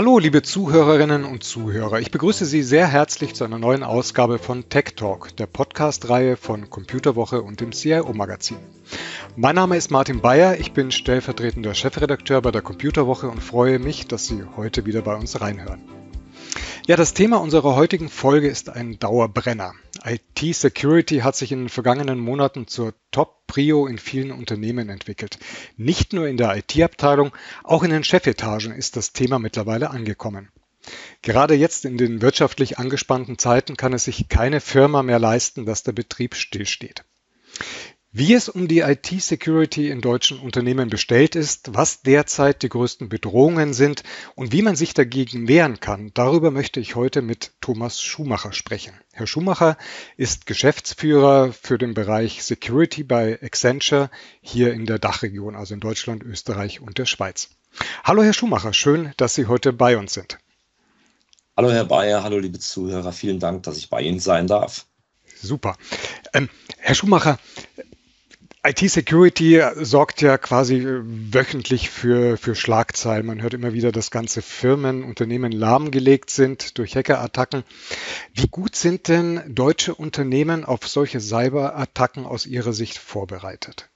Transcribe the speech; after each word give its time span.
Hallo, 0.00 0.18
liebe 0.18 0.40
Zuhörerinnen 0.40 1.26
und 1.26 1.44
Zuhörer. 1.44 2.00
Ich 2.00 2.10
begrüße 2.10 2.46
Sie 2.46 2.62
sehr 2.62 2.86
herzlich 2.86 3.34
zu 3.34 3.44
einer 3.44 3.58
neuen 3.58 3.82
Ausgabe 3.82 4.38
von 4.38 4.66
Tech 4.70 4.94
Talk, 4.96 5.36
der 5.36 5.46
Podcast-Reihe 5.46 6.38
von 6.38 6.70
Computerwoche 6.70 7.42
und 7.42 7.60
dem 7.60 7.72
CIO-Magazin. 7.72 8.56
Mein 9.36 9.56
Name 9.56 9.76
ist 9.76 9.90
Martin 9.90 10.22
Bayer, 10.22 10.58
ich 10.58 10.72
bin 10.72 10.90
stellvertretender 10.90 11.74
Chefredakteur 11.74 12.40
bei 12.40 12.50
der 12.50 12.62
Computerwoche 12.62 13.28
und 13.28 13.42
freue 13.42 13.78
mich, 13.78 14.08
dass 14.08 14.26
Sie 14.26 14.42
heute 14.56 14.86
wieder 14.86 15.02
bei 15.02 15.14
uns 15.14 15.38
reinhören. 15.42 15.99
Ja, 16.90 16.96
das 16.96 17.14
Thema 17.14 17.36
unserer 17.36 17.76
heutigen 17.76 18.08
Folge 18.08 18.48
ist 18.48 18.68
ein 18.68 18.98
Dauerbrenner. 18.98 19.74
IT-Security 20.04 21.18
hat 21.18 21.36
sich 21.36 21.52
in 21.52 21.60
den 21.60 21.68
vergangenen 21.68 22.18
Monaten 22.18 22.66
zur 22.66 22.94
Top-Prio 23.12 23.86
in 23.86 23.96
vielen 23.96 24.32
Unternehmen 24.32 24.88
entwickelt. 24.88 25.38
Nicht 25.76 26.12
nur 26.12 26.26
in 26.26 26.36
der 26.36 26.56
IT-Abteilung, 26.56 27.30
auch 27.62 27.84
in 27.84 27.90
den 27.90 28.02
Chefetagen 28.02 28.72
ist 28.72 28.96
das 28.96 29.12
Thema 29.12 29.38
mittlerweile 29.38 29.90
angekommen. 29.90 30.48
Gerade 31.22 31.54
jetzt 31.54 31.84
in 31.84 31.96
den 31.96 32.22
wirtschaftlich 32.22 32.80
angespannten 32.80 33.38
Zeiten 33.38 33.76
kann 33.76 33.92
es 33.92 34.02
sich 34.02 34.28
keine 34.28 34.60
Firma 34.60 35.04
mehr 35.04 35.20
leisten, 35.20 35.66
dass 35.66 35.84
der 35.84 35.92
Betrieb 35.92 36.34
stillsteht. 36.34 37.04
Wie 38.12 38.34
es 38.34 38.48
um 38.48 38.66
die 38.66 38.80
IT-Security 38.80 39.88
in 39.88 40.00
deutschen 40.00 40.40
Unternehmen 40.40 40.90
bestellt 40.90 41.36
ist, 41.36 41.76
was 41.76 42.02
derzeit 42.02 42.64
die 42.64 42.68
größten 42.68 43.08
Bedrohungen 43.08 43.72
sind 43.72 44.02
und 44.34 44.50
wie 44.50 44.62
man 44.62 44.74
sich 44.74 44.94
dagegen 44.94 45.46
wehren 45.46 45.78
kann, 45.78 46.10
darüber 46.12 46.50
möchte 46.50 46.80
ich 46.80 46.96
heute 46.96 47.22
mit 47.22 47.52
Thomas 47.60 48.02
Schumacher 48.02 48.52
sprechen. 48.52 48.94
Herr 49.12 49.28
Schumacher 49.28 49.78
ist 50.16 50.46
Geschäftsführer 50.46 51.52
für 51.52 51.78
den 51.78 51.94
Bereich 51.94 52.42
Security 52.42 53.04
bei 53.04 53.40
Accenture 53.40 54.10
hier 54.40 54.72
in 54.72 54.86
der 54.86 54.98
Dachregion, 54.98 55.54
also 55.54 55.74
in 55.74 55.80
Deutschland, 55.80 56.24
Österreich 56.24 56.80
und 56.80 56.98
der 56.98 57.06
Schweiz. 57.06 57.50
Hallo 58.02 58.24
Herr 58.24 58.32
Schumacher, 58.32 58.72
schön, 58.72 59.12
dass 59.18 59.36
Sie 59.36 59.46
heute 59.46 59.72
bei 59.72 59.96
uns 59.96 60.14
sind. 60.14 60.38
Hallo 61.56 61.70
Herr 61.70 61.84
Bayer, 61.84 62.24
hallo 62.24 62.40
liebe 62.40 62.58
Zuhörer, 62.58 63.12
vielen 63.12 63.38
Dank, 63.38 63.62
dass 63.62 63.76
ich 63.76 63.88
bei 63.88 64.02
Ihnen 64.02 64.18
sein 64.18 64.48
darf. 64.48 64.86
Super. 65.40 65.76
Ähm, 66.32 66.48
Herr 66.76 66.96
Schumacher, 66.96 67.38
IT-Security 68.62 69.62
sorgt 69.76 70.20
ja 70.20 70.36
quasi 70.36 70.84
wöchentlich 70.84 71.88
für, 71.88 72.36
für 72.36 72.54
Schlagzeilen. 72.54 73.24
Man 73.24 73.40
hört 73.40 73.54
immer 73.54 73.72
wieder, 73.72 73.90
dass 73.90 74.10
ganze 74.10 74.42
Firmen, 74.42 75.02
Unternehmen 75.02 75.50
lahmgelegt 75.50 76.28
sind 76.28 76.76
durch 76.76 76.94
Hackerattacken. 76.94 77.64
Wie 78.34 78.48
gut 78.48 78.76
sind 78.76 79.08
denn 79.08 79.42
deutsche 79.54 79.94
Unternehmen 79.94 80.66
auf 80.66 80.86
solche 80.86 81.20
Cyberattacken 81.20 82.26
aus 82.26 82.44
Ihrer 82.44 82.74
Sicht 82.74 82.98
vorbereitet? 82.98 83.88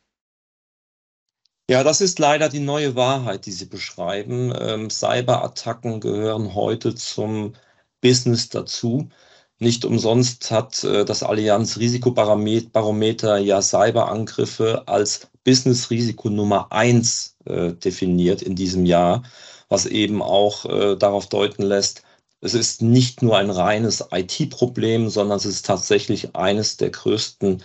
Ja, 1.69 1.83
das 1.83 2.01
ist 2.01 2.19
leider 2.19 2.49
die 2.49 2.61
neue 2.61 2.95
Wahrheit, 2.95 3.45
die 3.45 3.53
Sie 3.53 3.67
beschreiben. 3.67 4.51
Ähm, 4.59 4.89
Cyberattacken 4.89 6.01
gehören 6.01 6.55
heute 6.55 6.95
zum 6.95 7.55
Business 8.01 8.49
dazu. 8.49 9.11
Nicht 9.59 9.85
umsonst 9.85 10.51
hat 10.51 10.83
äh, 10.85 11.05
das 11.05 11.23
Allianz 11.23 11.79
Risikobarometer 11.79 13.39
ja 13.39 13.63
Cyberangriffe 13.63 14.89
als 14.89 15.29
Business-Risiko 15.45 16.29
Nummer 16.31 16.73
eins 16.73 17.37
äh, 17.45 17.73
definiert 17.73 18.43
in 18.43 18.57
diesem 18.57 18.85
Jahr, 18.87 19.23
was 19.69 19.87
eben 19.87 20.23
auch 20.23 20.65
äh, 20.67 20.97
darauf 20.97 21.29
deuten 21.29 21.63
lässt, 21.63 22.03
es 22.41 22.55
ist 22.55 22.83
nicht 22.83 23.23
nur 23.23 23.39
ein 23.39 23.51
reines 23.51 24.05
IT-Problem, 24.13 25.09
sondern 25.09 25.39
es 25.39 25.47
ist 25.47 25.65
tatsächlich 25.65 26.37
eines 26.37 26.77
der 26.77 26.91
größten 26.91 27.63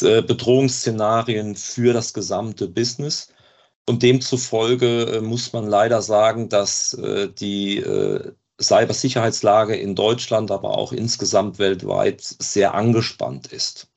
äh, 0.00 0.22
Bedrohungsszenarien 0.22 1.56
für 1.56 1.92
das 1.92 2.14
gesamte 2.14 2.68
Business. 2.68 3.28
Und 3.86 4.02
demzufolge 4.02 5.16
äh, 5.16 5.20
muss 5.20 5.52
man 5.52 5.66
leider 5.66 6.00
sagen, 6.02 6.48
dass 6.48 6.96
die 7.38 7.84
Cybersicherheitslage 8.60 9.76
in 9.76 9.94
Deutschland, 9.94 10.50
aber 10.50 10.76
auch 10.76 10.92
insgesamt 10.92 11.58
weltweit 11.58 12.22
sehr 12.22 12.74
angespannt 12.74 13.46
ist. 13.48 13.88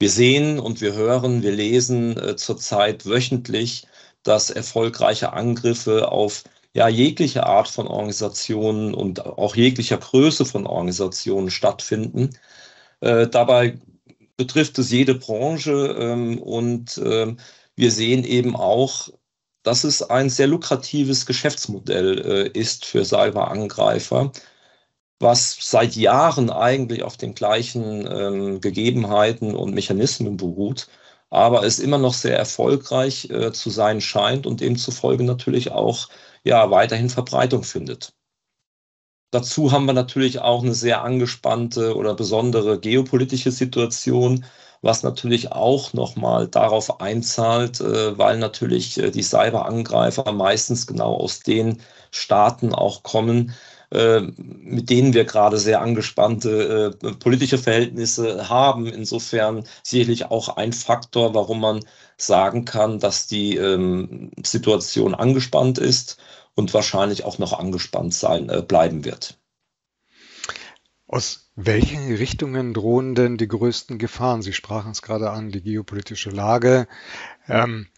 Wir 0.00 0.10
sehen 0.10 0.60
und 0.60 0.80
wir 0.80 0.94
hören, 0.94 1.42
wir 1.42 1.52
lesen 1.52 2.16
äh, 2.16 2.36
zurzeit 2.36 3.04
wöchentlich, 3.06 3.86
dass 4.22 4.50
erfolgreiche 4.50 5.32
Angriffe 5.32 6.12
auf 6.12 6.44
ja, 6.72 6.88
jegliche 6.88 7.46
Art 7.46 7.68
von 7.68 7.88
Organisationen 7.88 8.94
und 8.94 9.24
auch 9.24 9.56
jeglicher 9.56 9.98
Größe 9.98 10.44
von 10.44 10.66
Organisationen 10.66 11.50
stattfinden. 11.50 12.30
Äh, 13.00 13.26
dabei 13.26 13.78
betrifft 14.36 14.78
es 14.78 14.92
jede 14.92 15.14
Branche 15.16 15.96
ähm, 15.98 16.38
und 16.40 16.98
äh, 16.98 17.34
wir 17.74 17.90
sehen 17.90 18.24
eben 18.24 18.54
auch, 18.54 19.08
dass 19.68 19.84
es 19.84 20.02
ein 20.02 20.30
sehr 20.30 20.46
lukratives 20.46 21.26
Geschäftsmodell 21.26 22.18
äh, 22.54 22.58
ist 22.58 22.86
für 22.86 23.04
Cyberangreifer, 23.04 24.32
was 25.20 25.58
seit 25.60 25.94
Jahren 25.94 26.48
eigentlich 26.48 27.02
auf 27.02 27.18
den 27.18 27.34
gleichen 27.34 28.08
ähm, 28.10 28.60
Gegebenheiten 28.62 29.54
und 29.54 29.74
Mechanismen 29.74 30.38
beruht, 30.38 30.88
aber 31.28 31.64
es 31.64 31.80
immer 31.80 31.98
noch 31.98 32.14
sehr 32.14 32.38
erfolgreich 32.38 33.28
äh, 33.28 33.52
zu 33.52 33.68
sein 33.68 34.00
scheint 34.00 34.46
und 34.46 34.62
demzufolge 34.62 35.24
natürlich 35.24 35.70
auch 35.70 36.08
ja, 36.44 36.70
weiterhin 36.70 37.10
Verbreitung 37.10 37.62
findet. 37.62 38.14
Dazu 39.32 39.70
haben 39.70 39.84
wir 39.84 39.92
natürlich 39.92 40.38
auch 40.38 40.62
eine 40.62 40.72
sehr 40.74 41.02
angespannte 41.02 41.94
oder 41.94 42.14
besondere 42.14 42.80
geopolitische 42.80 43.52
Situation 43.52 44.46
was 44.82 45.02
natürlich 45.02 45.52
auch 45.52 45.92
nochmal 45.92 46.48
darauf 46.48 47.00
einzahlt, 47.00 47.80
äh, 47.80 48.16
weil 48.18 48.38
natürlich 48.38 48.98
äh, 48.98 49.10
die 49.10 49.22
Cyberangreifer 49.22 50.30
meistens 50.32 50.86
genau 50.86 51.14
aus 51.16 51.40
den 51.40 51.80
Staaten 52.10 52.74
auch 52.74 53.02
kommen, 53.02 53.54
äh, 53.90 54.20
mit 54.20 54.90
denen 54.90 55.14
wir 55.14 55.24
gerade 55.24 55.58
sehr 55.58 55.80
angespannte 55.80 56.96
politische 57.18 57.58
Verhältnisse 57.58 58.48
haben. 58.48 58.86
Insofern 58.86 59.64
sicherlich 59.82 60.26
auch 60.26 60.56
ein 60.56 60.72
Faktor, 60.72 61.34
warum 61.34 61.60
man 61.60 61.80
sagen 62.16 62.64
kann, 62.64 62.98
dass 62.98 63.26
die 63.26 63.56
ähm, 63.56 64.30
Situation 64.44 65.14
angespannt 65.14 65.78
ist 65.78 66.18
und 66.54 66.74
wahrscheinlich 66.74 67.24
auch 67.24 67.38
noch 67.38 67.58
angespannt 67.58 68.14
sein 68.14 68.64
bleiben 68.66 69.04
wird. 69.04 69.38
Aus 71.06 71.47
welchen 71.60 72.14
Richtungen 72.14 72.72
drohen 72.72 73.16
denn 73.16 73.36
die 73.36 73.48
größten 73.48 73.98
Gefahren? 73.98 74.42
Sie 74.42 74.52
sprachen 74.52 74.92
es 74.92 75.02
gerade 75.02 75.30
an, 75.30 75.50
die 75.50 75.60
geopolitische 75.60 76.30
Lage, 76.30 76.86
ähm, 77.48 77.88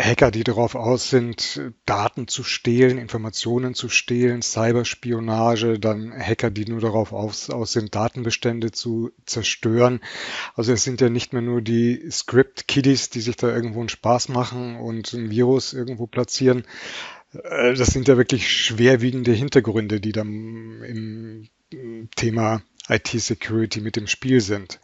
Hacker, 0.00 0.30
die 0.30 0.44
darauf 0.44 0.74
aus 0.74 1.10
sind, 1.10 1.60
Daten 1.84 2.26
zu 2.26 2.42
stehlen, 2.42 2.96
Informationen 2.96 3.74
zu 3.74 3.90
stehlen, 3.90 4.40
Cyberspionage, 4.40 5.78
dann 5.78 6.10
Hacker, 6.12 6.50
die 6.50 6.64
nur 6.64 6.80
darauf 6.80 7.12
aus, 7.12 7.50
aus 7.50 7.72
sind, 7.72 7.94
Datenbestände 7.94 8.72
zu 8.72 9.12
zerstören. 9.26 10.00
Also 10.56 10.72
es 10.72 10.82
sind 10.82 11.02
ja 11.02 11.10
nicht 11.10 11.34
mehr 11.34 11.42
nur 11.42 11.60
die 11.60 12.10
Script-Kiddies, 12.10 13.10
die 13.10 13.20
sich 13.20 13.36
da 13.36 13.54
irgendwo 13.54 13.80
einen 13.80 13.90
Spaß 13.90 14.30
machen 14.30 14.76
und 14.76 15.12
ein 15.12 15.30
Virus 15.30 15.74
irgendwo 15.74 16.06
platzieren. 16.06 16.64
Äh, 17.34 17.74
das 17.74 17.88
sind 17.88 18.08
ja 18.08 18.16
wirklich 18.16 18.50
schwerwiegende 18.50 19.32
Hintergründe, 19.32 20.00
die 20.00 20.12
dann 20.12 20.82
im 20.82 21.48
Thema 22.16 22.62
IT-Security 22.88 23.80
mit 23.80 23.96
dem 23.96 24.06
Spiel 24.06 24.40
sind. 24.40 24.80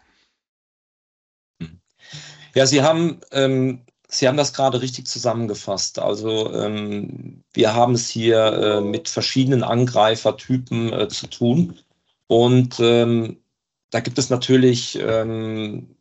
Ja, 2.54 2.66
Sie 2.66 2.82
haben, 2.82 3.20
ähm, 3.32 3.84
Sie 4.08 4.26
haben 4.26 4.36
das 4.36 4.52
gerade 4.52 4.80
richtig 4.80 5.06
zusammengefasst. 5.06 5.98
Also 5.98 6.52
ähm, 6.54 7.44
wir 7.52 7.74
haben 7.74 7.94
es 7.94 8.08
hier 8.08 8.46
äh, 8.46 8.80
mit 8.80 9.08
verschiedenen 9.08 9.62
Angreifertypen 9.62 10.92
äh, 10.92 11.08
zu 11.08 11.26
tun. 11.26 11.78
Und 12.26 12.80
ähm, 12.80 13.38
da 13.90 14.00
gibt 14.00 14.18
es 14.18 14.30
natürlich 14.30 14.98
ähm, 15.00 15.96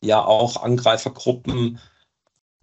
ja 0.00 0.24
auch 0.24 0.62
Angreifergruppen, 0.62 1.78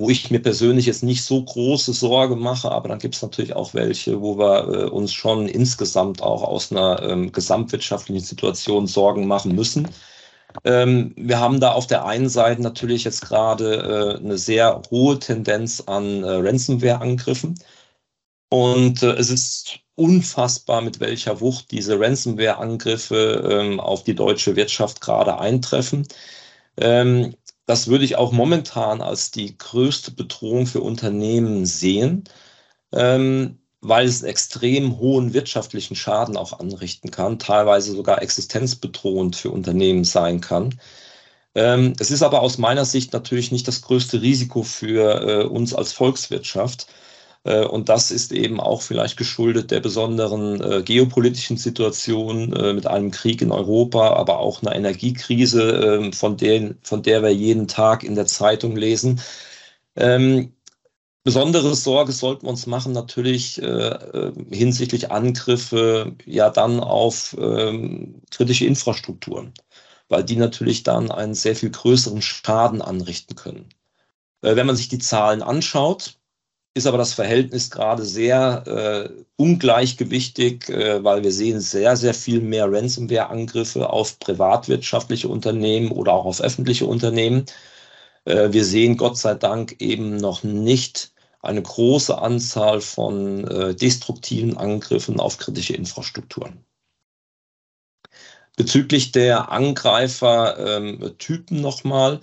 wo 0.02 0.10
ich 0.10 0.32
mir 0.32 0.42
persönlich 0.42 0.88
jetzt 0.88 1.04
nicht 1.04 1.24
so 1.24 1.44
große 1.44 1.94
Sorge 1.94 2.36
mache, 2.36 2.72
aber 2.72 2.90
dann 2.90 3.00
gibt 3.00 3.16
es 3.16 3.22
natürlich 3.22 3.56
auch 3.56 3.74
welche, 3.76 4.22
wo 4.22 4.38
wir 4.38 4.68
äh, 4.68 4.90
uns 4.90 5.14
schon 5.14 5.48
insgesamt 5.48 6.24
auch 6.24 6.44
aus 6.44 6.72
einer 6.72 7.02
ähm, 7.04 7.32
gesamtwirtschaftlichen 7.32 8.24
Situation 8.26 8.88
Sorgen 8.88 9.28
machen 9.28 9.54
müssen. 9.56 9.88
Ähm, 10.66 11.14
wir 11.16 11.40
haben 11.40 11.60
da 11.60 11.74
auf 11.74 11.88
der 11.88 12.06
einen 12.06 12.30
Seite 12.30 12.62
natürlich 12.62 13.04
jetzt 13.04 13.22
gerade 13.22 14.18
äh, 14.20 14.24
eine 14.24 14.38
sehr 14.38 14.82
hohe 14.90 15.20
Tendenz 15.20 15.82
an 15.86 16.24
äh, 16.24 16.30
Ransomware-Angriffen. 16.32 17.60
Und 18.50 19.04
äh, 19.04 19.14
es 19.14 19.30
ist 19.30 19.80
unfassbar, 19.96 20.82
mit 20.82 21.00
welcher 21.00 21.40
Wucht 21.42 21.72
diese 21.72 22.00
Ransomware-Angriffe 22.00 23.48
ähm, 23.52 23.80
auf 23.80 24.04
die 24.04 24.16
deutsche 24.16 24.56
Wirtschaft 24.56 25.00
gerade 25.00 25.40
eintreffen. 25.40 26.08
Ähm, 26.78 27.36
das 27.66 27.88
würde 27.88 28.06
ich 28.06 28.16
auch 28.18 28.32
momentan 28.32 29.02
als 29.02 29.32
die 29.32 29.58
größte 29.58 30.12
Bedrohung 30.12 30.68
für 30.68 30.82
Unternehmen 30.82 31.66
sehen, 31.66 32.24
ähm, 32.92 33.60
weil 33.82 34.06
es 34.08 34.24
extrem 34.24 35.00
hohen 35.00 35.34
wirtschaftlichen 35.34 35.96
Schaden 35.96 36.38
auch 36.38 36.60
anrichten 36.60 37.12
kann, 37.12 37.40
teilweise 37.40 37.94
sogar 37.94 38.22
existenzbedrohend 38.22 39.36
für 39.36 39.52
Unternehmen 39.52 40.04
sein 40.04 40.42
kann. 40.42 40.80
Ähm, 41.56 41.94
es 42.00 42.12
ist 42.12 42.24
aber 42.24 42.42
aus 42.42 42.58
meiner 42.58 42.86
Sicht 42.86 43.14
natürlich 43.14 43.52
nicht 43.52 43.68
das 43.68 43.82
größte 43.82 44.22
Risiko 44.22 44.64
für 44.64 45.44
äh, 45.44 45.46
uns 45.46 45.74
als 45.74 45.94
Volkswirtschaft, 45.94 46.88
und 47.66 47.90
das 47.90 48.12
ist 48.12 48.32
eben 48.32 48.60
auch 48.60 48.82
vielleicht 48.84 49.18
geschuldet 49.18 49.72
der 49.72 49.80
besonderen 49.80 50.62
äh, 50.62 50.84
geopolitischen 50.84 51.58
Situation 51.58 52.54
äh, 52.54 52.74
mit 52.74 52.86
einem 52.86 53.10
Krieg 53.12 53.42
in 53.42 53.52
Europa, 53.52 54.14
aber 54.14 54.40
auch 54.40 54.62
einer 54.62 54.76
Energiekrise, 54.76 55.72
ähm, 55.72 56.14
von, 56.14 56.38
der, 56.38 56.76
von 56.84 57.02
der 57.04 57.24
wir 57.24 57.34
jeden 57.34 57.68
Tag 57.68 58.04
in 58.04 58.16
der 58.16 58.28
Zeitung 58.28 58.76
lesen. 58.76 59.22
Ähm, 59.96 60.54
besondere 61.24 61.76
Sorge 61.76 62.12
sollten 62.12 62.46
wir 62.46 62.52
uns 62.52 62.68
machen 62.68 62.94
natürlich 62.94 63.62
äh, 63.62 64.32
hinsichtlich 64.52 65.12
Angriffe 65.12 66.16
ja 66.26 66.50
dann 66.50 66.80
auf 66.80 67.36
ähm, 67.40 68.22
kritische 68.32 68.66
Infrastrukturen, 68.66 69.54
weil 70.10 70.24
die 70.24 70.36
natürlich 70.38 70.84
dann 70.84 71.12
einen 71.12 71.34
sehr 71.36 71.56
viel 71.56 71.72
größeren 71.72 72.22
Schaden 72.22 72.82
anrichten 72.82 73.36
können. 73.36 73.70
Äh, 74.42 74.56
wenn 74.56 74.68
man 74.68 74.76
sich 74.76 74.90
die 74.90 75.00
Zahlen 75.00 75.42
anschaut, 75.44 76.21
ist 76.74 76.88
aber 76.88 76.98
das 76.98 77.14
Verhältnis 77.14 77.70
gerade 77.70 78.04
sehr 78.04 78.64
äh, 78.66 79.10
ungleichgewichtig, 79.36 80.70
äh, 80.70 81.04
weil 81.04 81.24
wir 81.24 81.32
sehen 81.32 81.60
sehr, 81.60 81.98
sehr 81.98 82.14
viel 82.14 82.40
mehr 82.40 82.72
Ransomware-Angriffe 82.72 83.90
auf 83.90 84.20
privatwirtschaftliche 84.20 85.28
Unternehmen 85.28 85.92
oder 85.92 86.14
auch 86.14 86.26
auf 86.26 86.42
öffentliche 86.42 86.86
Unternehmen. 86.86 87.46
Äh, 88.26 88.54
wir 88.54 88.64
sehen 88.64 88.98
Gott 88.98 89.18
sei 89.18 89.34
Dank 89.34 89.76
eben 89.80 90.18
noch 90.18 90.44
nicht 90.44 91.12
eine 91.42 91.62
große 91.62 92.18
Anzahl 92.18 92.82
von 92.82 93.48
äh, 93.48 93.76
destruktiven 93.76 94.58
Angriffen 94.58 95.20
auf 95.20 95.38
kritische 95.38 95.76
Infrastrukturen. 95.76 96.64
Bezüglich 98.56 99.12
der 99.12 99.52
Angreifertypen 99.52 101.58
ähm, 101.58 101.62
nochmal, 101.62 102.22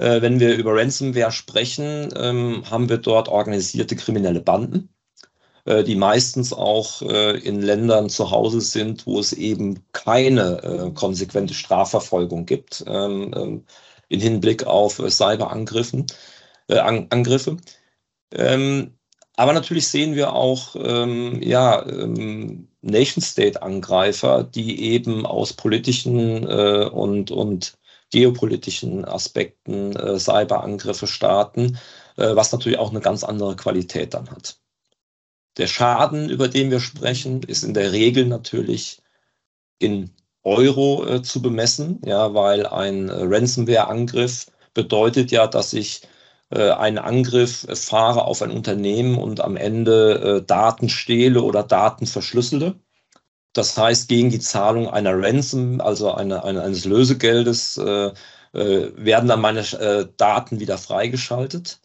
äh, 0.00 0.22
wenn 0.22 0.40
wir 0.40 0.56
über 0.56 0.74
Ransomware 0.74 1.30
sprechen, 1.30 2.08
ähm, 2.16 2.62
haben 2.70 2.88
wir 2.88 2.96
dort 2.96 3.28
organisierte 3.28 3.96
kriminelle 3.96 4.40
Banden, 4.40 4.88
äh, 5.66 5.84
die 5.84 5.94
meistens 5.94 6.54
auch 6.54 7.02
äh, 7.02 7.38
in 7.38 7.60
Ländern 7.60 8.08
zu 8.08 8.30
Hause 8.30 8.62
sind, 8.62 9.06
wo 9.06 9.20
es 9.20 9.34
eben 9.34 9.84
keine 9.92 10.92
konsequente 10.94 11.52
Strafverfolgung 11.52 12.46
gibt, 12.46 12.82
ähm, 12.86 13.34
ähm, 13.36 13.66
in 14.08 14.20
Hinblick 14.20 14.66
auf 14.66 15.02
Cyberangriffen, 15.06 16.06
Angriffe. 16.68 17.56
aber 18.32 19.52
natürlich 19.52 19.88
sehen 19.88 20.14
wir 20.16 20.32
auch 20.34 20.74
ja, 20.74 21.84
Nation-State-Angreifer, 22.82 24.44
die 24.44 24.82
eben 24.82 25.26
aus 25.26 25.52
politischen 25.52 26.44
und, 26.46 27.30
und 27.30 27.78
geopolitischen 28.10 29.04
Aspekten 29.04 29.94
äh, 29.96 30.18
Cyberangriffe 30.18 31.06
starten, 31.06 31.78
äh, 32.16 32.34
was 32.34 32.52
natürlich 32.52 32.78
auch 32.78 32.90
eine 32.90 33.00
ganz 33.00 33.24
andere 33.24 33.56
Qualität 33.56 34.14
dann 34.14 34.30
hat. 34.30 34.58
Der 35.56 35.66
Schaden, 35.66 36.30
über 36.30 36.48
den 36.48 36.70
wir 36.70 36.80
sprechen, 36.80 37.42
ist 37.42 37.64
in 37.64 37.74
der 37.74 37.92
Regel 37.92 38.26
natürlich 38.26 39.02
in 39.78 40.10
Euro 40.42 41.06
äh, 41.06 41.22
zu 41.22 41.42
bemessen, 41.42 42.00
ja, 42.04 42.34
weil 42.34 42.66
ein 42.66 43.08
äh, 43.08 43.12
Ransomware-Angriff 43.24 44.46
bedeutet 44.74 45.30
ja, 45.30 45.46
dass 45.46 45.72
ich 45.72 46.02
äh, 46.50 46.70
einen 46.70 46.98
Angriff 46.98 47.66
fahre 47.74 48.24
auf 48.24 48.42
ein 48.42 48.50
Unternehmen 48.50 49.18
und 49.18 49.40
am 49.40 49.56
Ende 49.56 50.40
äh, 50.40 50.46
Daten 50.46 50.88
stehle 50.88 51.42
oder 51.42 51.62
Daten 51.62 52.06
verschlüssele. 52.06 52.76
Das 53.52 53.76
heißt, 53.76 54.08
gegen 54.08 54.30
die 54.30 54.38
Zahlung 54.40 54.88
einer 54.88 55.20
Ransom, 55.20 55.80
also 55.80 56.12
eine, 56.12 56.44
eine, 56.44 56.62
eines 56.62 56.84
Lösegeldes, 56.84 57.76
äh, 57.78 58.12
äh, 58.52 58.92
werden 58.96 59.28
dann 59.28 59.40
meine 59.40 59.60
äh, 59.60 60.08
Daten 60.16 60.60
wieder 60.60 60.78
freigeschaltet. 60.78 61.80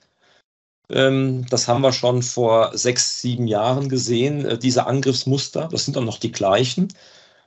Ähm, 0.90 1.46
das 1.50 1.68
haben 1.68 1.82
wir 1.82 1.94
schon 1.94 2.22
vor 2.22 2.78
sechs, 2.78 3.22
sieben 3.22 3.48
Jahren 3.48 3.90
gesehen, 3.90 4.46
äh, 4.46 4.58
diese 4.58 4.86
Angriffsmuster. 4.88 5.68
Das 5.72 5.86
sind 5.86 5.96
dann 5.98 6.06
noch 6.06 6.20
die 6.20 6.32
gleichen, 6.32 6.90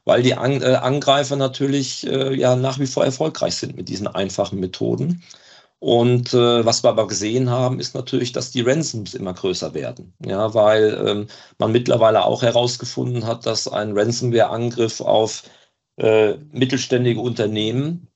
weil 0.05 0.23
die 0.23 0.35
An 0.35 0.63
äh, 0.63 0.77
Angreifer 0.77 1.37
natürlich 1.37 2.07
äh, 2.07 2.35
ja 2.35 2.57
nach 2.57 2.79
wie 2.81 2.87
vor 2.87 3.05
erfolgreich 3.05 3.57
sind 3.57 3.77
mit 3.77 3.89
diesen 3.89 4.09
einfachen 4.09 4.61
Methoden. 4.61 5.23
Und 5.81 6.35
äh, 6.35 6.65
was 6.65 6.83
wir 6.83 6.91
aber 6.91 7.07
gesehen 7.07 7.51
haben, 7.51 7.79
ist 7.79 7.95
natürlich, 7.95 8.33
dass 8.33 8.51
die 8.51 8.63
Ransoms 8.63 9.15
immer 9.15 9.33
größer 9.33 9.75
werden. 9.75 10.13
Ja, 10.25 10.53
weil 10.55 11.01
ähm, 11.07 11.27
man 11.59 11.73
mittlerweile 11.73 12.25
auch 12.25 12.43
herausgefunden 12.43 13.27
hat, 13.27 13.47
dass 13.47 13.69
ein 13.69 13.97
Ransomware-Angriff 13.97 15.01
auf 15.01 15.45
äh, 15.97 16.35
mittelständige 16.53 17.21
Unternehmen 17.21 18.09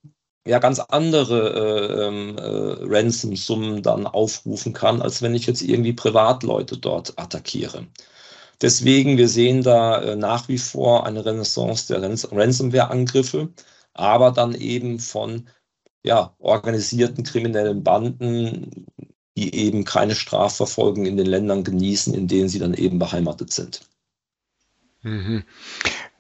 ja 0.47 0.59
ganz 0.59 0.81
andere 0.81 2.01
äh, 2.01 2.07
ähm, 2.09 2.37
äh, 2.37 2.97
Ransom-Summen 2.97 3.83
dann 3.83 4.07
aufrufen 4.07 4.73
kann, 4.73 5.01
als 5.01 5.23
wenn 5.23 5.35
ich 5.35 5.47
jetzt 5.47 5.63
irgendwie 5.63 5.93
Privatleute 5.93 6.79
dort 6.79 7.19
attackiere. 7.19 7.87
Deswegen, 8.61 9.19
wir 9.19 9.29
sehen 9.29 9.63
da 9.63 10.01
äh, 10.03 10.17
nach 10.17 10.49
wie 10.49 10.59
vor 10.59 11.07
eine 11.07 11.25
Renaissance 11.25 11.89
der 11.89 12.03
Ransomware-Angriffe, 12.33 13.51
aber 13.95 14.33
dann 14.33 14.55
eben 14.55 14.99
von 14.99 15.49
ja, 16.03 16.35
organisierten 16.39 17.25
kriminellen 17.25 17.83
Banden, 17.83 18.87
die 19.37 19.55
eben 19.55 19.85
keine 19.85 20.15
Strafverfolgung 20.15 21.07
in 21.07 21.17
den 21.17 21.27
Ländern 21.27 21.65
genießen, 21.65 22.15
in 22.15 22.29
denen 22.29 22.49
sie 22.49 22.59
dann 22.59 22.75
eben 22.75 22.99
beheimatet 22.99 23.53
sind. 23.53 23.81
Mhm. 25.03 25.45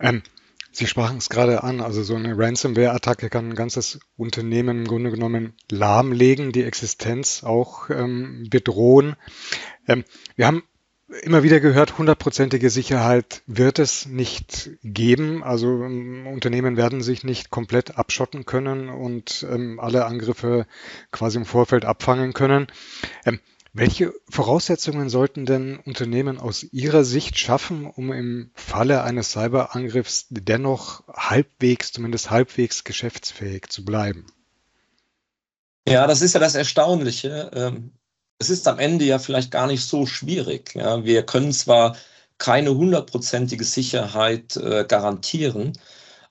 Ähm, 0.00 0.22
Sie 0.74 0.86
sprachen 0.86 1.18
es 1.18 1.28
gerade 1.28 1.62
an, 1.62 1.82
also 1.82 2.02
so 2.02 2.14
eine 2.14 2.36
Ransomware-Attacke 2.36 3.28
kann 3.28 3.50
ein 3.50 3.54
ganzes 3.54 4.00
Unternehmen 4.16 4.78
im 4.78 4.88
Grunde 4.88 5.10
genommen 5.10 5.52
lahmlegen, 5.70 6.50
die 6.50 6.62
Existenz 6.62 7.44
auch 7.44 7.90
ähm, 7.90 8.46
bedrohen. 8.48 9.16
Ähm, 9.86 10.02
wir 10.34 10.46
haben 10.46 10.62
immer 11.22 11.42
wieder 11.42 11.60
gehört, 11.60 11.98
hundertprozentige 11.98 12.70
Sicherheit 12.70 13.42
wird 13.46 13.78
es 13.78 14.06
nicht 14.06 14.70
geben. 14.82 15.42
Also 15.44 15.84
ähm, 15.84 16.26
Unternehmen 16.26 16.76
werden 16.76 17.02
sich 17.02 17.24
nicht 17.24 17.50
komplett 17.50 17.98
abschotten 17.98 18.46
können 18.46 18.88
und 18.88 19.46
ähm, 19.50 19.78
alle 19.80 20.06
Angriffe 20.06 20.66
quasi 21.10 21.38
im 21.38 21.44
Vorfeld 21.44 21.84
abfangen 21.84 22.32
können. 22.32 22.66
Ähm, 23.24 23.40
welche 23.74 24.12
Voraussetzungen 24.28 25.08
sollten 25.08 25.46
denn 25.46 25.78
Unternehmen 25.78 26.38
aus 26.38 26.62
Ihrer 26.62 27.04
Sicht 27.04 27.38
schaffen, 27.38 27.86
um 27.86 28.12
im 28.12 28.50
Falle 28.54 29.02
eines 29.02 29.32
Cyberangriffs 29.32 30.26
dennoch 30.28 31.04
halbwegs, 31.08 31.92
zumindest 31.92 32.30
halbwegs 32.30 32.84
geschäftsfähig 32.84 33.68
zu 33.68 33.84
bleiben? 33.84 34.26
Ja, 35.88 36.06
das 36.06 36.20
ist 36.20 36.34
ja 36.34 36.40
das 36.40 36.54
Erstaunliche. 36.54 37.50
Ähm, 37.54 37.92
es 38.38 38.50
ist 38.50 38.66
am 38.68 38.78
Ende 38.78 39.04
ja 39.04 39.18
vielleicht 39.18 39.50
gar 39.50 39.66
nicht 39.66 39.84
so 39.84 40.06
schwierig. 40.06 40.74
Ja. 40.74 41.04
Wir 41.04 41.22
können 41.24 41.52
zwar 41.52 41.96
keine 42.38 42.74
hundertprozentige 42.74 43.64
Sicherheit 43.64 44.56
äh, 44.56 44.84
garantieren, 44.86 45.74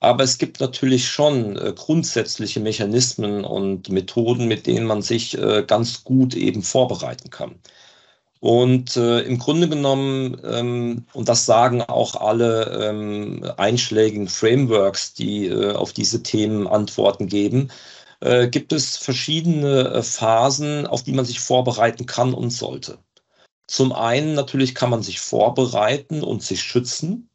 aber 0.01 0.23
es 0.23 0.37
gibt 0.37 0.59
natürlich 0.59 1.07
schon 1.07 1.57
äh, 1.57 1.73
grundsätzliche 1.75 2.59
Mechanismen 2.59 3.45
und 3.45 3.89
Methoden, 3.89 4.47
mit 4.47 4.67
denen 4.67 4.85
man 4.87 5.01
sich 5.01 5.37
äh, 5.37 5.63
ganz 5.65 6.03
gut 6.03 6.35
eben 6.35 6.63
vorbereiten 6.63 7.29
kann. 7.29 7.55
Und 8.41 8.97
äh, 8.97 9.19
im 9.21 9.37
Grunde 9.37 9.69
genommen, 9.69 10.35
ähm, 10.43 11.05
und 11.13 11.29
das 11.29 11.45
sagen 11.45 11.83
auch 11.83 12.15
alle 12.15 12.89
ähm, 12.89 13.45
einschlägigen 13.57 14.27
Frameworks, 14.27 15.13
die 15.13 15.45
äh, 15.45 15.73
auf 15.73 15.93
diese 15.93 16.23
Themen 16.23 16.67
Antworten 16.67 17.27
geben, 17.27 17.69
äh, 18.21 18.47
gibt 18.47 18.71
es 18.71 18.97
verschiedene 18.97 19.89
äh, 19.89 20.03
Phasen, 20.03 20.87
auf 20.87 21.03
die 21.03 21.13
man 21.13 21.25
sich 21.25 21.39
vorbereiten 21.39 22.05
kann 22.05 22.33
und 22.33 22.51
sollte. 22.51 22.99
Zum 23.67 23.93
einen 23.93 24.33
natürlich 24.33 24.75
kann 24.75 24.89
man 24.89 25.03
sich 25.03 25.19
vorbereiten 25.19 26.23
und 26.23 26.43
sich 26.43 26.61
schützen. 26.61 27.29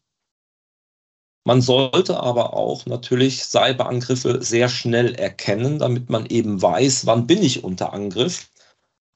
Man 1.45 1.63
sollte 1.63 2.21
aber 2.21 2.55
auch 2.55 2.87
natürlich 2.87 3.45
Cyberangriffe 3.45 4.43
sehr 4.43 4.69
schnell 4.69 5.15
erkennen, 5.15 5.79
damit 5.79 6.11
man 6.11 6.27
eben 6.27 6.61
weiß, 6.61 7.07
wann 7.07 7.27
bin 7.27 7.43
ich 7.43 7.65
unter 7.65 7.93
Angriff. 7.93 8.51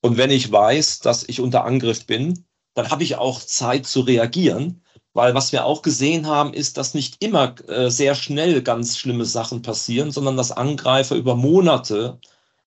Und 0.01 0.17
wenn 0.17 0.31
ich 0.31 0.51
weiß, 0.51 1.01
dass 1.01 1.29
ich 1.29 1.41
unter 1.41 1.65
Angriff 1.65 2.07
bin, 2.07 2.45
dann 2.75 2.91
habe 2.91 3.03
ich 3.03 3.17
auch 3.17 3.41
Zeit 3.41 3.87
zu 3.87 4.01
reagieren 4.01 4.83
weil 5.15 5.35
was 5.35 5.53
wir 5.53 5.65
auch 5.65 5.83
gesehen 5.83 6.27
haben, 6.27 6.55
ist, 6.55 6.77
dass 6.77 6.95
nicht 6.95 7.23
immer 7.23 7.55
äh, 7.69 7.91
sehr 7.91 8.15
schnell 8.15 8.63
ganz 8.63 8.99
schlimme 8.99 9.25
Sachen 9.25 9.63
passieren, 9.63 10.11
sondern 10.13 10.37
dass 10.37 10.53
Angreifer 10.53 11.17
über 11.17 11.35
Monate 11.35 12.19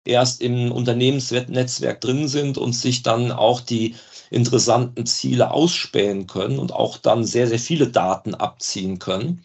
erst 0.05 0.41
im 0.41 0.71
Unternehmensnetzwerk 0.71 2.01
drin 2.01 2.27
sind 2.27 2.57
und 2.57 2.73
sich 2.73 3.03
dann 3.03 3.31
auch 3.31 3.62
die 3.62 3.95
interessanten 4.29 5.05
Ziele 5.05 5.51
ausspähen 5.51 6.27
können 6.27 6.59
und 6.59 6.73
auch 6.73 6.97
dann 6.97 7.23
sehr, 7.23 7.47
sehr 7.47 7.59
viele 7.59 7.88
Daten 7.88 8.35
abziehen 8.35 9.00
können. 9.00 9.41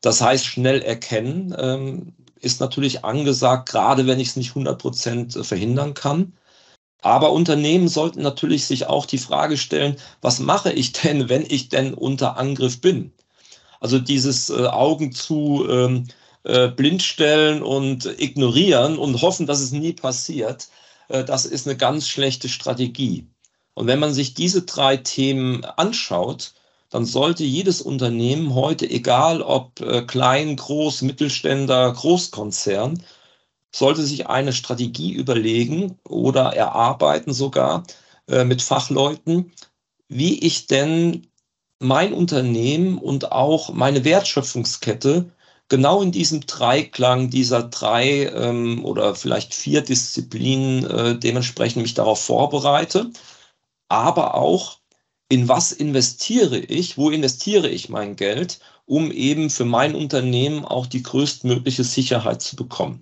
Das 0.00 0.20
heißt, 0.20 0.46
schnell 0.46 0.82
erkennen 0.82 1.54
ähm, 1.58 2.12
ist 2.40 2.60
natürlich 2.60 3.04
angesagt, 3.04 3.68
gerade 3.70 4.06
wenn 4.06 4.20
ich 4.20 4.28
es 4.28 4.36
nicht 4.36 4.50
100 4.50 4.78
Prozent 4.80 5.32
verhindern 5.46 5.94
kann. 5.94 6.32
Aber 7.04 7.32
Unternehmen 7.32 7.88
sollten 7.88 8.22
natürlich 8.22 8.64
sich 8.64 8.86
auch 8.86 9.04
die 9.04 9.18
Frage 9.18 9.58
stellen, 9.58 9.96
was 10.22 10.38
mache 10.38 10.72
ich 10.72 10.92
denn, 10.92 11.28
wenn 11.28 11.44
ich 11.46 11.68
denn 11.68 11.92
unter 11.92 12.38
Angriff 12.38 12.80
bin? 12.80 13.12
Also 13.78 13.98
dieses 13.98 14.48
äh, 14.48 14.66
Augen 14.66 15.12
zu 15.12 15.66
ähm, 15.68 16.06
äh, 16.44 16.68
blindstellen 16.68 17.62
und 17.62 18.06
ignorieren 18.18 18.96
und 18.96 19.20
hoffen, 19.20 19.46
dass 19.46 19.60
es 19.60 19.72
nie 19.72 19.92
passiert, 19.92 20.68
äh, 21.08 21.24
das 21.24 21.44
ist 21.44 21.66
eine 21.66 21.76
ganz 21.76 22.08
schlechte 22.08 22.48
Strategie. 22.48 23.28
Und 23.74 23.86
wenn 23.86 23.98
man 23.98 24.14
sich 24.14 24.32
diese 24.32 24.62
drei 24.62 24.96
Themen 24.96 25.62
anschaut, 25.62 26.54
dann 26.88 27.04
sollte 27.04 27.44
jedes 27.44 27.82
Unternehmen 27.82 28.54
heute, 28.54 28.88
egal 28.88 29.42
ob 29.42 29.78
äh, 29.82 30.02
klein, 30.02 30.56
groß, 30.56 31.02
Mittelständler, 31.02 31.92
Großkonzern, 31.92 33.02
sollte 33.74 34.04
sich 34.04 34.28
eine 34.28 34.52
Strategie 34.52 35.12
überlegen 35.12 35.98
oder 36.08 36.54
erarbeiten 36.54 37.32
sogar 37.32 37.82
äh, 38.28 38.44
mit 38.44 38.62
Fachleuten, 38.62 39.52
wie 40.08 40.38
ich 40.38 40.68
denn 40.68 41.26
mein 41.80 42.12
Unternehmen 42.12 42.98
und 42.98 43.32
auch 43.32 43.72
meine 43.72 44.04
Wertschöpfungskette 44.04 45.32
genau 45.68 46.02
in 46.02 46.12
diesem 46.12 46.46
Dreiklang 46.46 47.30
dieser 47.30 47.64
drei 47.64 48.26
ähm, 48.26 48.84
oder 48.84 49.16
vielleicht 49.16 49.54
vier 49.54 49.80
Disziplinen 49.80 50.88
äh, 50.88 51.18
dementsprechend 51.18 51.82
mich 51.82 51.94
darauf 51.94 52.22
vorbereite, 52.22 53.10
aber 53.88 54.36
auch 54.36 54.78
in 55.28 55.48
was 55.48 55.72
investiere 55.72 56.58
ich, 56.58 56.96
wo 56.96 57.10
investiere 57.10 57.68
ich 57.68 57.88
mein 57.88 58.14
Geld, 58.14 58.60
um 58.86 59.10
eben 59.10 59.50
für 59.50 59.64
mein 59.64 59.96
Unternehmen 59.96 60.64
auch 60.64 60.86
die 60.86 61.02
größtmögliche 61.02 61.82
Sicherheit 61.82 62.40
zu 62.40 62.54
bekommen. 62.54 63.00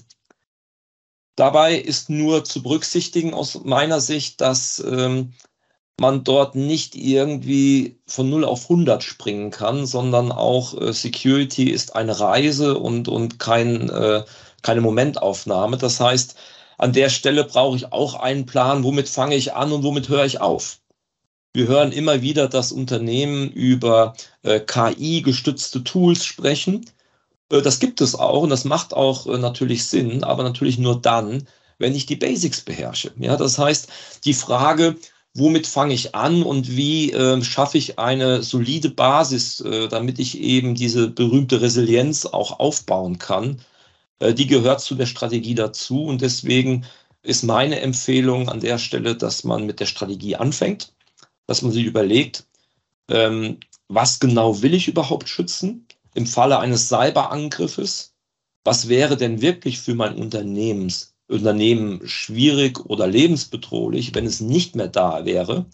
Dabei 1.36 1.76
ist 1.76 2.10
nur 2.10 2.44
zu 2.44 2.62
berücksichtigen 2.62 3.34
aus 3.34 3.64
meiner 3.64 4.00
Sicht, 4.00 4.40
dass 4.40 4.84
ähm, 4.86 5.32
man 5.98 6.24
dort 6.24 6.54
nicht 6.54 6.94
irgendwie 6.94 7.98
von 8.06 8.28
0 8.28 8.44
auf 8.44 8.64
100 8.64 9.02
springen 9.02 9.50
kann, 9.50 9.86
sondern 9.86 10.32
auch 10.32 10.78
äh, 10.80 10.92
Security 10.92 11.70
ist 11.70 11.96
eine 11.96 12.18
Reise 12.18 12.78
und, 12.78 13.08
und 13.08 13.38
kein, 13.38 13.88
äh, 13.88 14.24
keine 14.62 14.80
Momentaufnahme. 14.80 15.78
Das 15.78 16.00
heißt, 16.00 16.36
an 16.78 16.92
der 16.92 17.08
Stelle 17.08 17.44
brauche 17.44 17.76
ich 17.76 17.92
auch 17.92 18.14
einen 18.14 18.46
Plan, 18.46 18.82
womit 18.84 19.08
fange 19.08 19.36
ich 19.36 19.54
an 19.54 19.72
und 19.72 19.84
womit 19.84 20.08
höre 20.08 20.24
ich 20.24 20.40
auf. 20.40 20.80
Wir 21.54 21.68
hören 21.68 21.92
immer 21.92 22.22
wieder, 22.22 22.48
dass 22.48 22.72
Unternehmen 22.72 23.50
über 23.50 24.14
äh, 24.42 24.58
KI-gestützte 24.58 25.84
Tools 25.84 26.24
sprechen. 26.24 26.86
Äh, 27.52 27.62
das 27.62 27.78
gibt 27.80 28.00
es 28.00 28.14
auch 28.14 28.42
und 28.42 28.50
das 28.50 28.64
macht 28.64 28.94
auch 28.94 29.26
äh, 29.26 29.38
natürlich 29.38 29.84
Sinn, 29.86 30.24
aber 30.24 30.42
natürlich 30.42 30.78
nur 30.78 31.00
dann, 31.00 31.46
wenn 31.78 31.94
ich 31.94 32.06
die 32.06 32.16
Basics 32.16 32.62
beherrsche. 32.62 33.12
Ja, 33.18 33.36
das 33.36 33.58
heißt, 33.58 33.88
die 34.24 34.34
Frage, 34.34 34.96
womit 35.34 35.66
fange 35.66 35.94
ich 35.94 36.14
an 36.14 36.42
und 36.42 36.76
wie 36.76 37.12
äh, 37.12 37.42
schaffe 37.42 37.78
ich 37.78 37.98
eine 37.98 38.42
solide 38.42 38.90
Basis, 38.90 39.60
äh, 39.60 39.88
damit 39.88 40.18
ich 40.18 40.38
eben 40.40 40.74
diese 40.74 41.08
berühmte 41.08 41.60
Resilienz 41.62 42.26
auch 42.26 42.60
aufbauen 42.60 43.18
kann, 43.18 43.60
äh, 44.20 44.34
die 44.34 44.46
gehört 44.46 44.80
zu 44.80 44.94
der 44.94 45.06
Strategie 45.06 45.54
dazu 45.54 46.04
und 46.04 46.22
deswegen 46.22 46.84
ist 47.22 47.44
meine 47.44 47.80
Empfehlung 47.80 48.48
an 48.48 48.60
der 48.60 48.78
Stelle, 48.78 49.16
dass 49.16 49.44
man 49.44 49.66
mit 49.66 49.80
der 49.80 49.86
Strategie 49.86 50.36
anfängt 50.36 50.92
dass 51.46 51.62
man 51.62 51.72
sich 51.72 51.84
überlegt, 51.84 52.46
ähm, 53.08 53.58
was 53.88 54.20
genau 54.20 54.62
will 54.62 54.74
ich 54.74 54.88
überhaupt 54.88 55.28
schützen 55.28 55.86
im 56.14 56.26
Falle 56.26 56.58
eines 56.58 56.88
Cyberangriffes? 56.88 58.14
Was 58.64 58.88
wäre 58.88 59.16
denn 59.16 59.40
wirklich 59.40 59.80
für 59.80 59.94
mein 59.94 60.16
Unternehmens, 60.16 61.14
Unternehmen 61.28 62.00
schwierig 62.06 62.84
oder 62.86 63.06
lebensbedrohlich, 63.06 64.14
wenn 64.14 64.26
es 64.26 64.40
nicht 64.40 64.76
mehr 64.76 64.88
da 64.88 65.24
wäre? 65.24 65.66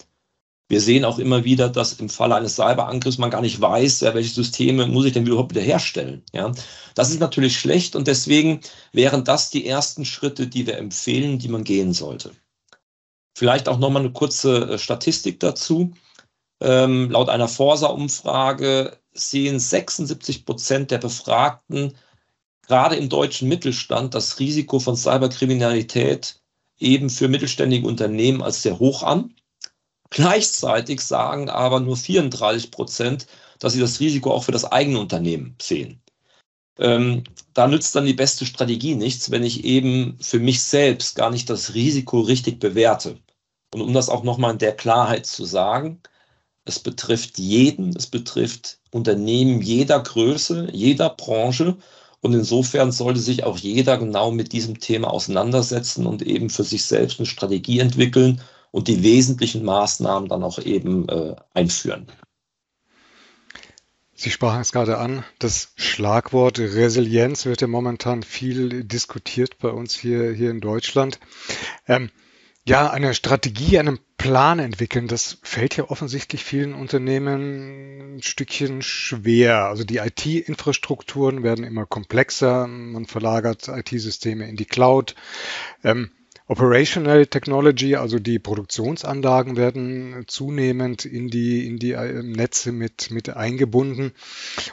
Wir 0.69 0.81
sehen 0.81 1.03
auch 1.03 1.17
immer 1.17 1.43
wieder, 1.43 1.67
dass 1.67 1.93
im 1.93 2.09
Falle 2.09 2.35
eines 2.35 2.55
Cyberangriffs 2.55 3.17
man 3.17 3.31
gar 3.31 3.41
nicht 3.41 3.59
weiß, 3.59 4.01
ja, 4.01 4.13
welche 4.13 4.33
Systeme 4.33 4.85
muss 4.85 5.05
ich 5.05 5.13
denn 5.13 5.25
überhaupt 5.25 5.51
wieder 5.51 5.63
herstellen. 5.63 6.23
Ja, 6.31 6.51
das 6.93 7.09
ist 7.09 7.19
natürlich 7.19 7.57
schlecht 7.57 7.95
und 7.95 8.07
deswegen 8.07 8.61
wären 8.93 9.23
das 9.23 9.49
die 9.49 9.65
ersten 9.65 10.05
Schritte, 10.05 10.47
die 10.47 10.67
wir 10.67 10.77
empfehlen, 10.77 11.39
die 11.39 11.47
man 11.47 11.63
gehen 11.63 11.93
sollte. 11.93 12.31
Vielleicht 13.35 13.67
auch 13.67 13.79
nochmal 13.79 14.03
eine 14.03 14.11
kurze 14.11 14.73
äh, 14.73 14.77
Statistik 14.77 15.39
dazu. 15.39 15.93
Ähm, 16.61 17.09
laut 17.09 17.29
einer 17.29 17.47
Forsa-Umfrage 17.47 18.97
sehen 19.19 19.59
76 19.59 20.45
Prozent 20.45 20.91
der 20.91 20.97
Befragten 20.97 21.93
gerade 22.67 22.95
im 22.95 23.09
deutschen 23.09 23.49
Mittelstand 23.49 24.13
das 24.13 24.39
Risiko 24.39 24.79
von 24.79 24.95
Cyberkriminalität 24.95 26.39
eben 26.77 27.09
für 27.09 27.27
mittelständige 27.27 27.87
Unternehmen 27.87 28.41
als 28.41 28.61
sehr 28.61 28.79
hoch 28.79 29.03
an. 29.03 29.33
Gleichzeitig 30.11 31.01
sagen 31.01 31.49
aber 31.49 31.79
nur 31.79 31.97
34 31.97 32.71
Prozent, 32.71 33.27
dass 33.59 33.73
sie 33.73 33.79
das 33.79 33.99
Risiko 33.99 34.31
auch 34.31 34.43
für 34.43 34.51
das 34.51 34.65
eigene 34.65 34.99
Unternehmen 34.99 35.55
sehen. 35.61 36.01
Ähm, 36.77 37.23
da 37.53 37.67
nützt 37.67 37.95
dann 37.95 38.05
die 38.05 38.13
beste 38.13 38.45
Strategie 38.45 38.95
nichts, 38.95 39.31
wenn 39.31 39.43
ich 39.43 39.65
eben 39.65 40.17
für 40.21 40.39
mich 40.39 40.61
selbst 40.63 41.15
gar 41.15 41.29
nicht 41.29 41.49
das 41.49 41.73
Risiko 41.73 42.21
richtig 42.21 42.59
bewerte. 42.59 43.19
Und 43.73 43.81
um 43.81 43.93
das 43.93 44.09
auch 44.09 44.23
nochmal 44.23 44.53
in 44.53 44.57
der 44.59 44.75
Klarheit 44.75 45.25
zu 45.25 45.45
sagen, 45.45 46.01
es 46.69 46.79
betrifft 46.79 47.37
jeden, 47.39 47.95
es 47.95 48.07
betrifft 48.07 48.79
Unternehmen 48.91 49.61
jeder 49.61 49.99
Größe, 49.99 50.69
jeder 50.71 51.09
Branche. 51.09 51.77
Und 52.21 52.33
insofern 52.33 52.91
sollte 52.91 53.19
sich 53.19 53.43
auch 53.43 53.57
jeder 53.57 53.97
genau 53.97 54.31
mit 54.31 54.53
diesem 54.53 54.79
Thema 54.79 55.09
auseinandersetzen 55.09 56.05
und 56.05 56.21
eben 56.21 56.49
für 56.49 56.63
sich 56.63 56.85
selbst 56.85 57.19
eine 57.19 57.25
Strategie 57.25 57.79
entwickeln 57.79 58.41
und 58.71 58.87
die 58.87 59.03
wesentlichen 59.03 59.63
Maßnahmen 59.63 60.29
dann 60.29 60.43
auch 60.43 60.59
eben 60.59 61.09
äh, 61.09 61.35
einführen. 61.53 62.07
Sie 64.13 64.31
sprachen 64.31 64.61
es 64.61 64.73
gerade 64.73 64.97
an, 64.97 65.23
das 65.39 65.71
Schlagwort 65.77 66.59
Resilienz 66.59 67.45
wird 67.45 67.61
ja 67.61 67.67
momentan 67.67 68.21
viel 68.21 68.83
diskutiert 68.83 69.57
bei 69.59 69.69
uns 69.69 69.95
hier, 69.95 70.33
hier 70.33 70.51
in 70.51 70.59
Deutschland. 70.59 71.19
Ähm, 71.87 72.11
ja, 72.69 72.91
eine 72.91 73.15
Strategie, 73.15 73.79
einen 73.79 73.97
Plan 74.17 74.59
entwickeln, 74.59 75.07
das 75.07 75.39
fällt 75.41 75.75
ja 75.75 75.89
offensichtlich 75.89 76.43
vielen 76.43 76.75
Unternehmen 76.75 78.17
ein 78.17 78.21
Stückchen 78.21 78.83
schwer. 78.83 79.65
Also 79.65 79.83
die 79.83 79.97
IT-Infrastrukturen 79.97 81.41
werden 81.41 81.65
immer 81.65 81.87
komplexer, 81.87 82.67
man 82.67 83.07
verlagert 83.07 83.67
IT-Systeme 83.69 84.47
in 84.47 84.55
die 84.55 84.65
Cloud. 84.65 85.15
Ähm, 85.83 86.11
Operational 86.49 87.27
Technology, 87.27 87.95
also 87.95 88.17
die 88.17 88.39
Produktionsanlagen 88.39 89.55
werden 89.55 90.23
zunehmend 90.25 91.05
in 91.05 91.29
die, 91.29 91.67
in 91.67 91.77
die 91.77 91.91
äh, 91.91 92.23
Netze 92.23 92.71
mit, 92.71 93.11
mit 93.11 93.29
eingebunden. 93.29 94.13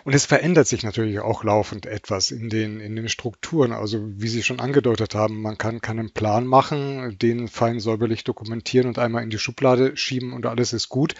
Und 0.04 0.14
es 0.14 0.24
verändert 0.24 0.66
sich 0.68 0.84
natürlich 0.84 1.20
auch 1.20 1.44
laufend 1.44 1.84
etwas 1.84 2.30
in 2.30 2.48
den, 2.48 2.80
in 2.80 2.96
den 2.96 3.10
Strukturen. 3.10 3.72
Also 3.72 4.00
wie 4.02 4.28
Sie 4.28 4.42
schon 4.42 4.58
angedeutet 4.58 5.14
haben, 5.14 5.42
man 5.42 5.58
kann, 5.58 5.82
kann 5.82 5.98
einen 5.98 6.12
Plan 6.12 6.46
machen, 6.46 7.18
den 7.18 7.46
fein 7.46 7.78
säuberlich 7.78 8.24
dokumentieren 8.24 8.88
und 8.88 8.98
einmal 8.98 9.22
in 9.22 9.28
die 9.28 9.38
Schublade 9.38 9.98
schieben 9.98 10.32
und 10.32 10.46
alles 10.46 10.72
ist 10.72 10.88
gut. 10.88 11.14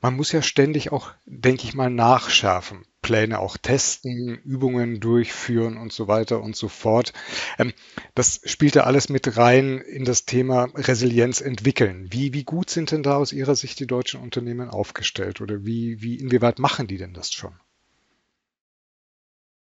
Man 0.00 0.16
muss 0.16 0.32
ja 0.32 0.42
ständig 0.42 0.90
auch, 0.90 1.12
denke 1.24 1.62
ich 1.62 1.74
mal, 1.74 1.88
nachschärfen. 1.88 2.84
Pläne 3.02 3.38
auch 3.38 3.56
testen, 3.56 4.38
Übungen 4.44 5.00
durchführen 5.00 5.76
und 5.76 5.92
so 5.92 6.08
weiter 6.08 6.42
und 6.42 6.56
so 6.56 6.68
fort. 6.68 7.12
Ähm, 7.58 7.72
das 8.14 8.40
spielt 8.44 8.74
ja 8.74 8.84
alles 8.84 9.08
mit 9.08 9.36
rein 9.36 9.78
in 9.78 10.04
das 10.04 10.24
Thema 10.26 10.64
Resilienz 10.74 11.40
entwickeln. 11.40 12.08
Wie, 12.10 12.32
wie 12.34 12.44
gut 12.44 12.70
sind 12.70 12.90
denn 12.90 13.02
da 13.02 13.16
aus 13.16 13.32
Ihrer 13.32 13.56
Sicht 13.56 13.80
die 13.80 13.86
deutschen 13.86 14.20
Unternehmen 14.20 14.68
aufgestellt 14.68 15.40
oder 15.40 15.64
wie, 15.64 16.02
wie, 16.02 16.16
inwieweit 16.16 16.58
machen 16.58 16.86
die 16.86 16.98
denn 16.98 17.14
das 17.14 17.32
schon? 17.32 17.54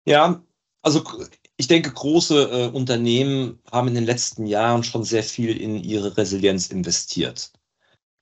Ja, 0.05 0.43
also 0.83 1.05
ich 1.57 1.67
denke, 1.67 1.91
große 1.93 2.51
äh, 2.51 2.69
Unternehmen 2.69 3.59
haben 3.71 3.89
in 3.89 3.95
den 3.95 4.05
letzten 4.05 4.47
Jahren 4.47 4.85
schon 4.85 5.05
sehr 5.05 5.23
viel 5.23 5.61
in 5.61 5.77
ihre 5.77 6.17
Resilienz 6.17 6.69
investiert. 6.69 7.53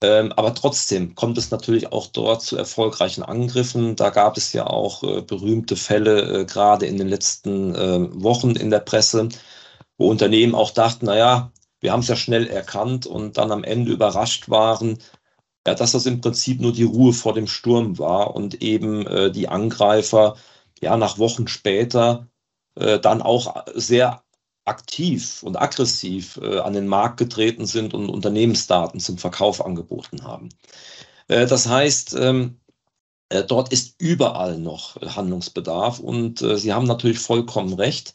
Ähm, 0.02 0.32
aber 0.32 0.54
trotzdem 0.54 1.14
kommt 1.14 1.38
es 1.38 1.50
natürlich 1.50 1.90
auch 1.92 2.08
dort 2.08 2.42
zu 2.42 2.56
erfolgreichen 2.56 3.22
Angriffen. 3.22 3.96
Da 3.96 4.10
gab 4.10 4.36
es 4.36 4.52
ja 4.52 4.66
auch 4.66 5.02
äh, 5.02 5.22
berühmte 5.22 5.76
Fälle, 5.76 6.42
äh, 6.42 6.44
gerade 6.44 6.86
in 6.86 6.98
den 6.98 7.08
letzten 7.08 7.74
äh, 7.74 8.22
Wochen 8.22 8.50
in 8.56 8.70
der 8.70 8.80
Presse, 8.80 9.28
wo 9.98 10.10
Unternehmen 10.10 10.54
auch 10.54 10.70
dachten, 10.70 11.06
naja, 11.06 11.52
wir 11.80 11.92
haben 11.92 12.00
es 12.00 12.08
ja 12.08 12.16
schnell 12.16 12.46
erkannt 12.46 13.06
und 13.06 13.38
dann 13.38 13.52
am 13.52 13.64
Ende 13.64 13.92
überrascht 13.92 14.50
waren, 14.50 14.98
ja, 15.66 15.74
dass 15.74 15.92
das 15.92 16.06
im 16.06 16.20
Prinzip 16.20 16.60
nur 16.60 16.72
die 16.72 16.84
Ruhe 16.84 17.12
vor 17.12 17.34
dem 17.34 17.46
Sturm 17.46 17.98
war 17.98 18.34
und 18.34 18.62
eben 18.62 19.06
äh, 19.06 19.30
die 19.32 19.48
Angreifer 19.48 20.36
ja 20.80 20.96
nach 20.96 21.18
Wochen 21.18 21.48
später 21.48 22.28
äh, 22.76 22.98
dann 23.00 23.22
auch 23.22 23.64
sehr 23.74 24.22
aktiv 24.66 25.42
und 25.42 25.56
aggressiv 25.56 26.38
äh, 26.42 26.58
an 26.58 26.74
den 26.74 26.86
Markt 26.86 27.18
getreten 27.18 27.66
sind 27.66 27.94
und 27.94 28.08
Unternehmensdaten 28.08 29.00
zum 29.00 29.18
Verkauf 29.18 29.64
angeboten 29.64 30.24
haben. 30.24 30.48
Äh, 31.28 31.46
das 31.46 31.68
heißt, 31.68 32.16
ähm, 32.18 32.60
äh, 33.28 33.44
dort 33.44 33.72
ist 33.72 33.96
überall 34.00 34.58
noch 34.58 34.96
Handlungsbedarf 35.00 35.98
und 36.00 36.42
äh, 36.42 36.56
Sie 36.58 36.72
haben 36.72 36.86
natürlich 36.86 37.18
vollkommen 37.18 37.74
recht. 37.74 38.14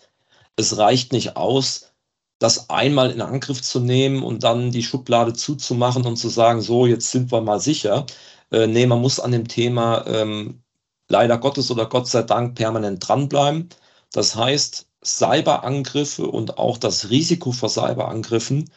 Es 0.55 0.77
reicht 0.77 1.13
nicht 1.13 1.38
aus, 1.38 1.91
das 2.39 2.70
einmal 2.70 3.12
in 3.12 3.22
Angriff 3.22 3.62
zu 3.62 3.79
nehmen 3.79 4.24
und 4.24 4.43
dann 4.43 4.72
die 4.72 4.84
Schublade 4.84 5.34
zuzumachen 5.34 6.05
und 6.05 6.17
zu 6.17 6.29
sagen, 6.29 6.62
so, 6.62 6.86
jetzt 6.88 7.12
sind 7.12 7.31
wir 7.31 7.41
mal 7.41 7.60
sicher. 7.60 8.05
Äh, 8.51 8.67
nee, 8.67 8.86
man 8.88 9.01
muss 9.01 9.20
an 9.20 9.31
dem 9.31 9.48
Thema 9.48 10.05
ähm, 10.08 10.63
leider 11.10 11.38
Gottes 11.38 11.72
oder 11.72 11.86
Gott 11.88 12.08
sei 12.08 12.24
Dank 12.24 12.55
permanent 12.55 13.08
dranbleiben. 13.08 13.70
Das 14.13 14.36
heißt, 14.36 14.88
Cyberangriffe 15.03 16.27
und 16.27 16.58
auch 16.58 16.77
das 16.77 17.10
Risiko 17.10 17.51
vor 17.51 17.70
Cyberangriffen 17.70 18.70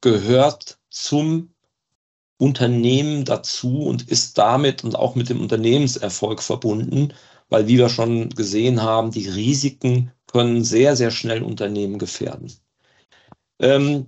gehört 0.00 0.78
zum 0.90 1.50
Unternehmen 2.38 3.24
dazu 3.24 3.82
und 3.82 4.08
ist 4.08 4.38
damit 4.38 4.84
und 4.84 4.96
auch 4.96 5.14
mit 5.14 5.28
dem 5.28 5.40
Unternehmenserfolg 5.40 6.42
verbunden, 6.42 7.12
weil, 7.48 7.66
wie 7.66 7.78
wir 7.78 7.88
schon 7.88 8.30
gesehen 8.30 8.82
haben, 8.82 9.10
die 9.10 9.28
Risiken 9.28 10.12
können 10.26 10.62
sehr, 10.64 10.96
sehr 10.96 11.10
schnell 11.10 11.42
Unternehmen 11.42 11.98
gefährden. 11.98 12.52
Ähm, 13.58 14.06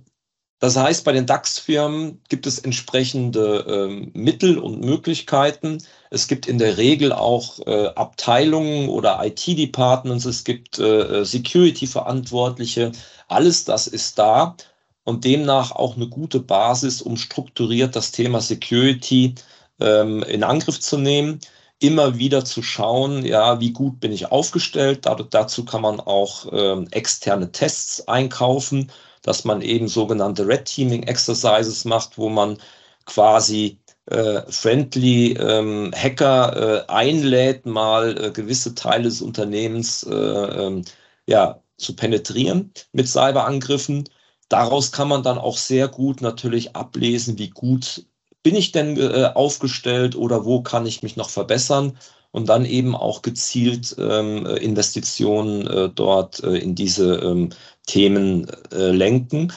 das 0.61 0.77
heißt, 0.77 1.03
bei 1.05 1.11
den 1.11 1.25
DAX-Firmen 1.25 2.21
gibt 2.29 2.45
es 2.45 2.59
entsprechende 2.59 3.65
ähm, 3.67 4.11
Mittel 4.13 4.59
und 4.59 4.85
Möglichkeiten. 4.85 5.79
Es 6.11 6.27
gibt 6.27 6.45
in 6.45 6.59
der 6.59 6.77
Regel 6.77 7.13
auch 7.13 7.57
äh, 7.65 7.87
Abteilungen 7.95 8.87
oder 8.87 9.19
IT-Departments, 9.25 10.25
es 10.25 10.43
gibt 10.43 10.77
äh, 10.77 11.25
Security-Verantwortliche. 11.25 12.91
Alles 13.27 13.65
das 13.65 13.87
ist 13.87 14.19
da 14.19 14.55
und 15.03 15.25
demnach 15.25 15.71
auch 15.71 15.95
eine 15.95 16.07
gute 16.07 16.39
Basis, 16.39 17.01
um 17.01 17.17
strukturiert 17.17 17.95
das 17.95 18.11
Thema 18.11 18.39
Security 18.39 19.33
ähm, 19.79 20.21
in 20.21 20.43
Angriff 20.43 20.79
zu 20.79 20.99
nehmen. 20.99 21.39
Immer 21.79 22.19
wieder 22.19 22.45
zu 22.45 22.61
schauen, 22.61 23.25
ja, 23.25 23.59
wie 23.59 23.71
gut 23.71 23.99
bin 23.99 24.11
ich 24.11 24.31
aufgestellt. 24.31 25.07
dazu 25.31 25.65
kann 25.65 25.81
man 25.81 25.99
auch 25.99 26.45
ähm, 26.51 26.87
externe 26.91 27.51
Tests 27.51 28.07
einkaufen 28.07 28.91
dass 29.21 29.45
man 29.45 29.61
eben 29.61 29.87
sogenannte 29.87 30.47
Red 30.47 30.65
Teaming 30.65 31.03
Exercises 31.03 31.85
macht, 31.85 32.17
wo 32.17 32.29
man 32.29 32.57
quasi 33.05 33.79
äh, 34.07 34.41
friendly 34.49 35.33
ähm, 35.33 35.91
Hacker 35.95 36.85
äh, 36.87 36.91
einlädt, 36.91 37.65
mal 37.65 38.17
äh, 38.17 38.31
gewisse 38.31 38.75
Teile 38.75 39.03
des 39.03 39.21
Unternehmens 39.21 40.03
äh, 40.03 40.13
ähm, 40.13 40.83
ja, 41.27 41.61
zu 41.77 41.95
penetrieren 41.95 42.73
mit 42.93 43.07
Cyberangriffen. 43.07 44.09
Daraus 44.49 44.91
kann 44.91 45.07
man 45.07 45.23
dann 45.23 45.37
auch 45.37 45.57
sehr 45.57 45.87
gut 45.87 46.21
natürlich 46.21 46.75
ablesen, 46.75 47.37
wie 47.37 47.49
gut 47.49 48.05
bin 48.43 48.55
ich 48.55 48.71
denn 48.71 48.97
äh, 48.97 49.31
aufgestellt 49.35 50.15
oder 50.15 50.45
wo 50.45 50.61
kann 50.61 50.85
ich 50.85 51.03
mich 51.03 51.15
noch 51.15 51.29
verbessern 51.29 51.97
und 52.31 52.49
dann 52.49 52.65
eben 52.65 52.95
auch 52.95 53.21
gezielt 53.21 53.95
ähm, 53.99 54.45
Investitionen 54.45 55.67
äh, 55.67 55.89
dort 55.89 56.43
äh, 56.43 56.57
in 56.57 56.75
diese 56.75 57.15
ähm, 57.15 57.49
Themen 57.87 58.47
äh, 58.71 58.91
lenken. 58.91 59.51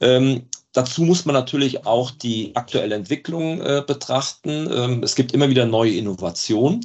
Ähm, 0.00 0.48
dazu 0.72 1.02
muss 1.02 1.24
man 1.24 1.34
natürlich 1.34 1.86
auch 1.86 2.10
die 2.10 2.54
aktuelle 2.56 2.94
Entwicklung 2.94 3.60
äh, 3.60 3.82
betrachten. 3.86 4.68
Ähm, 4.72 5.02
es 5.02 5.14
gibt 5.14 5.32
immer 5.32 5.48
wieder 5.48 5.66
neue 5.66 5.94
Innovationen. 5.94 6.84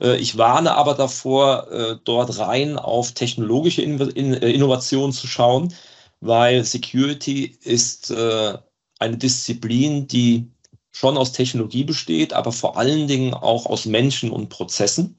Äh, 0.00 0.16
ich 0.16 0.36
warne 0.36 0.74
aber 0.74 0.94
davor, 0.94 1.70
äh, 1.70 1.96
dort 2.04 2.38
rein 2.38 2.76
auf 2.76 3.12
technologische 3.12 3.82
in 3.82 4.00
in 4.00 4.32
Innovationen 4.34 5.12
zu 5.12 5.26
schauen, 5.26 5.72
weil 6.20 6.64
Security 6.64 7.56
ist 7.64 8.12
eine 8.12 9.16
Disziplin, 9.16 10.06
die 10.06 10.52
schon 10.92 11.16
aus 11.16 11.32
Technologie 11.32 11.84
besteht, 11.84 12.32
aber 12.34 12.52
vor 12.52 12.76
allen 12.76 13.08
Dingen 13.08 13.34
auch 13.34 13.66
aus 13.66 13.86
Menschen 13.86 14.30
und 14.30 14.50
Prozessen. 14.50 15.18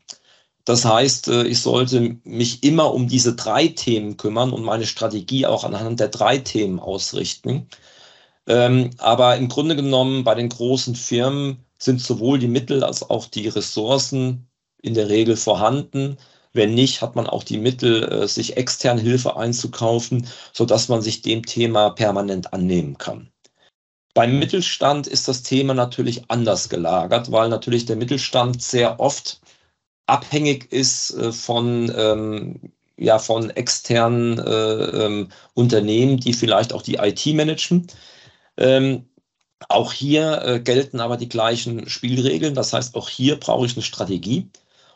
Das 0.65 0.85
heißt, 0.85 1.27
äh, 1.27 1.43
ich 1.45 1.61
sollte 1.61 2.17
mich 2.23 2.63
immer 2.63 2.93
um 2.93 3.07
diese 3.07 3.35
drei 3.35 3.67
Themen 3.67 4.17
kümmern 4.17 4.53
und 4.53 4.63
meine 4.63 4.85
Strategie 4.85 5.45
auch 5.45 5.63
anhand 5.65 5.99
der 5.99 6.07
drei 6.09 6.37
Themen 6.37 6.79
ausrichten. 6.79 7.67
Ähm, 8.47 8.91
aber 8.99 9.37
im 9.37 9.49
Grunde 9.49 9.75
genommen 9.75 10.23
bei 10.23 10.35
den 10.35 10.49
großen 10.49 10.95
Firmen 10.95 11.65
sind 11.79 12.01
sowohl 12.01 12.39
die 12.39 12.47
Mittel 12.47 12.83
als 12.83 13.09
auch 13.09 13.27
die 13.27 13.47
Ressourcen 13.49 14.47
in 14.81 14.93
der 14.93 15.09
Regel 15.09 15.37
vorhanden. 15.37 16.17
Wenn 16.53 16.75
nicht, 16.75 17.01
hat 17.01 17.15
man 17.15 17.27
auch 17.27 17.43
die 17.43 17.57
Mittel, 17.57 18.03
äh, 18.03 18.27
sich 18.27 18.57
extern 18.57 18.97
Hilfe 18.99 19.35
einzukaufen, 19.37 20.27
sodass 20.53 20.87
man 20.89 21.01
sich 21.01 21.21
dem 21.21 21.43
Thema 21.45 21.89
permanent 21.91 22.53
annehmen 22.53 22.97
kann. 22.97 23.32
Beim 24.13 24.37
Mittelstand 24.37 25.07
ist 25.07 25.27
das 25.27 25.43
Thema 25.43 25.73
natürlich 25.73 26.29
anders 26.29 26.69
gelagert, 26.69 27.31
weil 27.31 27.49
natürlich 27.49 27.85
der 27.85 27.95
Mittelstand 27.95 28.61
sehr 28.61 28.99
oft 28.99 29.41
abhängig 30.05 30.71
ist 30.71 31.11
äh, 31.11 31.31
von, 31.31 31.91
ähm, 31.95 32.59
ja, 32.97 33.19
von 33.19 33.49
externen 33.49 34.37
äh, 34.39 35.05
ähm, 35.05 35.29
Unternehmen, 35.55 36.19
die 36.19 36.33
vielleicht 36.33 36.73
auch 36.73 36.81
die 36.83 36.95
IT 36.95 37.25
managen. 37.27 37.87
Ähm, 38.57 39.05
auch 39.69 39.93
hier 39.93 40.41
äh, 40.43 40.59
gelten 40.59 40.99
aber 40.99 41.17
die 41.17 41.29
gleichen 41.29 41.89
Spielregeln. 41.89 42.53
Das 42.55 42.73
heißt, 42.73 42.95
auch 42.95 43.09
hier 43.09 43.39
brauche 43.39 43.65
ich 43.65 43.75
eine 43.75 43.83
Strategie 43.83 44.49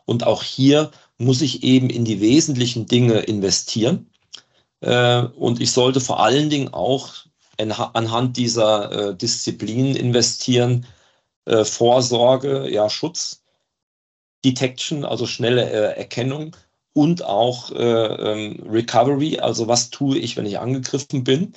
und 0.06 0.26
auch 0.26 0.44
hier 0.44 0.92
muss 1.18 1.42
ich 1.42 1.64
eben 1.64 1.90
in 1.90 2.06
die 2.06 2.22
wesentlichen 2.22 2.86
Dinge 2.86 3.20
investieren. 3.20 4.10
Äh, 4.82 5.24
und 5.24 5.62
ich 5.62 5.72
sollte 5.72 6.02
vor 6.02 6.20
allen 6.22 6.50
Dingen 6.50 6.74
auch 6.74 7.27
anhand 7.58 8.38
dieser 8.38 8.92
äh, 8.92 9.16
Disziplinen 9.16 9.96
investieren, 9.96 10.86
äh, 11.46 11.64
Vorsorge, 11.66 12.70
ja, 12.70 12.90
Schutz, 12.90 13.44
Detection, 14.46 15.06
also 15.06 15.26
schnelle 15.26 15.70
äh, 15.70 15.98
Erkennung 15.98 16.56
und 16.94 17.24
auch 17.24 17.72
äh, 17.72 17.76
ähm, 17.76 18.64
Recovery, 18.68 19.40
also 19.40 19.68
was 19.68 19.90
tue 19.90 20.18
ich, 20.18 20.38
wenn 20.38 20.46
ich 20.46 20.60
angegriffen 20.60 21.24
bin, 21.24 21.54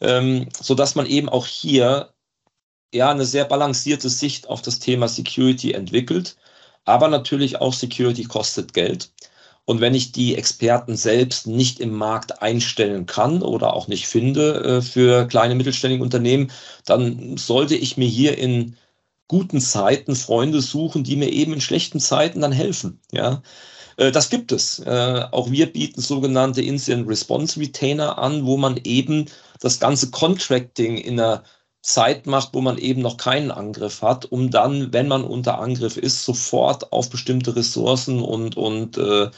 ähm, 0.00 0.48
sodass 0.58 0.94
man 0.94 1.06
eben 1.06 1.28
auch 1.28 1.46
hier 1.46 2.12
ja 2.92 3.10
eine 3.10 3.24
sehr 3.24 3.44
balancierte 3.44 4.08
Sicht 4.08 4.48
auf 4.48 4.62
das 4.62 4.78
Thema 4.78 5.08
Security 5.08 5.72
entwickelt. 5.72 6.36
Aber 6.84 7.08
natürlich 7.08 7.60
auch 7.60 7.74
Security 7.74 8.24
kostet 8.24 8.72
Geld. 8.72 9.12
Und 9.68 9.82
wenn 9.82 9.94
ich 9.94 10.12
die 10.12 10.34
Experten 10.34 10.96
selbst 10.96 11.46
nicht 11.46 11.78
im 11.78 11.90
Markt 11.90 12.40
einstellen 12.40 13.04
kann 13.04 13.42
oder 13.42 13.74
auch 13.74 13.86
nicht 13.86 14.06
finde 14.06 14.78
äh, 14.78 14.80
für 14.80 15.26
kleine 15.26 15.54
mittelständige 15.54 16.02
Unternehmen, 16.02 16.50
dann 16.86 17.36
sollte 17.36 17.76
ich 17.76 17.98
mir 17.98 18.08
hier 18.08 18.38
in 18.38 18.76
guten 19.28 19.60
Zeiten 19.60 20.16
Freunde 20.16 20.62
suchen, 20.62 21.04
die 21.04 21.16
mir 21.16 21.30
eben 21.30 21.52
in 21.52 21.60
schlechten 21.60 22.00
Zeiten 22.00 22.40
dann 22.40 22.50
helfen. 22.50 22.98
Ja, 23.12 23.42
äh, 23.98 24.10
das 24.10 24.30
gibt 24.30 24.52
es. 24.52 24.78
Äh, 24.78 25.26
auch 25.32 25.50
wir 25.50 25.70
bieten 25.70 26.00
sogenannte 26.00 26.62
Incident 26.62 27.06
Response 27.06 27.60
Retainer 27.60 28.16
an, 28.16 28.46
wo 28.46 28.56
man 28.56 28.80
eben 28.84 29.26
das 29.60 29.78
ganze 29.80 30.10
Contracting 30.10 30.96
in 30.96 31.20
einer 31.20 31.44
Zeit 31.82 32.26
macht, 32.26 32.54
wo 32.54 32.62
man 32.62 32.78
eben 32.78 33.02
noch 33.02 33.18
keinen 33.18 33.50
Angriff 33.50 34.00
hat, 34.00 34.24
um 34.32 34.50
dann, 34.50 34.94
wenn 34.94 35.08
man 35.08 35.24
unter 35.24 35.58
Angriff 35.58 35.98
ist, 35.98 36.24
sofort 36.24 36.90
auf 36.90 37.10
bestimmte 37.10 37.54
Ressourcen 37.54 38.22
und, 38.22 38.56
und 38.56 38.96
äh, 38.96 39.30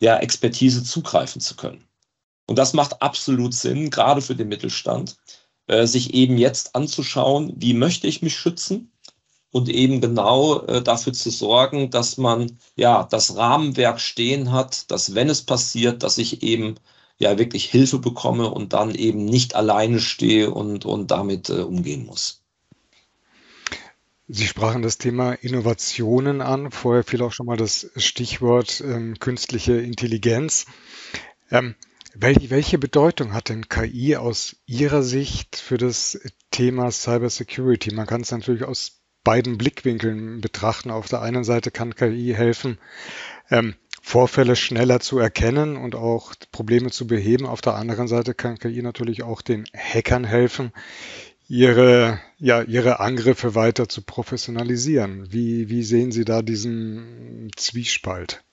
ja, 0.00 0.18
Expertise 0.18 0.82
zugreifen 0.84 1.40
zu 1.40 1.56
können. 1.56 1.84
Und 2.46 2.56
das 2.56 2.72
macht 2.72 3.02
absolut 3.02 3.54
Sinn, 3.54 3.90
gerade 3.90 4.22
für 4.22 4.34
den 4.34 4.48
Mittelstand, 4.48 5.16
äh, 5.66 5.86
sich 5.86 6.14
eben 6.14 6.38
jetzt 6.38 6.74
anzuschauen, 6.74 7.52
wie 7.56 7.74
möchte 7.74 8.06
ich 8.06 8.22
mich 8.22 8.36
schützen 8.36 8.92
und 9.50 9.68
eben 9.68 10.00
genau 10.00 10.62
äh, 10.62 10.82
dafür 10.82 11.12
zu 11.12 11.30
sorgen, 11.30 11.90
dass 11.90 12.16
man 12.18 12.58
ja 12.76 13.04
das 13.04 13.36
Rahmenwerk 13.36 14.00
stehen 14.00 14.52
hat, 14.52 14.90
dass 14.90 15.14
wenn 15.14 15.28
es 15.28 15.42
passiert, 15.44 16.02
dass 16.02 16.18
ich 16.18 16.42
eben 16.42 16.76
ja 17.18 17.38
wirklich 17.38 17.66
Hilfe 17.66 17.98
bekomme 17.98 18.50
und 18.50 18.72
dann 18.72 18.94
eben 18.94 19.24
nicht 19.24 19.54
alleine 19.54 20.00
stehe 20.00 20.50
und, 20.50 20.84
und 20.84 21.10
damit 21.10 21.50
äh, 21.50 21.62
umgehen 21.62 22.06
muss. 22.06 22.37
Sie 24.30 24.46
sprachen 24.46 24.82
das 24.82 24.98
Thema 24.98 25.32
Innovationen 25.32 26.42
an. 26.42 26.70
Vorher 26.70 27.02
fiel 27.02 27.22
auch 27.22 27.32
schon 27.32 27.46
mal 27.46 27.56
das 27.56 27.90
Stichwort 27.96 28.82
ähm, 28.86 29.18
künstliche 29.18 29.78
Intelligenz. 29.78 30.66
Ähm, 31.50 31.74
welche, 32.14 32.50
welche 32.50 32.76
Bedeutung 32.76 33.32
hat 33.32 33.48
denn 33.48 33.70
KI 33.70 34.16
aus 34.16 34.56
Ihrer 34.66 35.02
Sicht 35.02 35.56
für 35.56 35.78
das 35.78 36.20
Thema 36.50 36.90
Cybersecurity? 36.90 37.94
Man 37.94 38.06
kann 38.06 38.20
es 38.20 38.30
natürlich 38.30 38.64
aus 38.64 39.00
beiden 39.24 39.56
Blickwinkeln 39.56 40.42
betrachten. 40.42 40.90
Auf 40.90 41.08
der 41.08 41.22
einen 41.22 41.44
Seite 41.44 41.70
kann 41.70 41.94
KI 41.94 42.34
helfen, 42.36 42.78
ähm, 43.50 43.76
Vorfälle 44.02 44.56
schneller 44.56 45.00
zu 45.00 45.18
erkennen 45.18 45.78
und 45.78 45.94
auch 45.94 46.34
Probleme 46.52 46.90
zu 46.90 47.06
beheben. 47.06 47.46
Auf 47.46 47.62
der 47.62 47.76
anderen 47.76 48.08
Seite 48.08 48.34
kann 48.34 48.58
KI 48.58 48.82
natürlich 48.82 49.22
auch 49.22 49.40
den 49.40 49.64
Hackern 49.74 50.24
helfen, 50.24 50.72
ihre, 51.48 52.20
ja, 52.38 52.62
ihre 52.62 53.00
Angriffe 53.00 53.54
weiter 53.54 53.88
zu 53.88 54.02
professionalisieren. 54.02 55.32
Wie, 55.32 55.68
wie 55.68 55.82
sehen 55.82 56.12
Sie 56.12 56.24
da 56.24 56.42
diesen 56.42 57.50
Zwiespalt? 57.56 58.44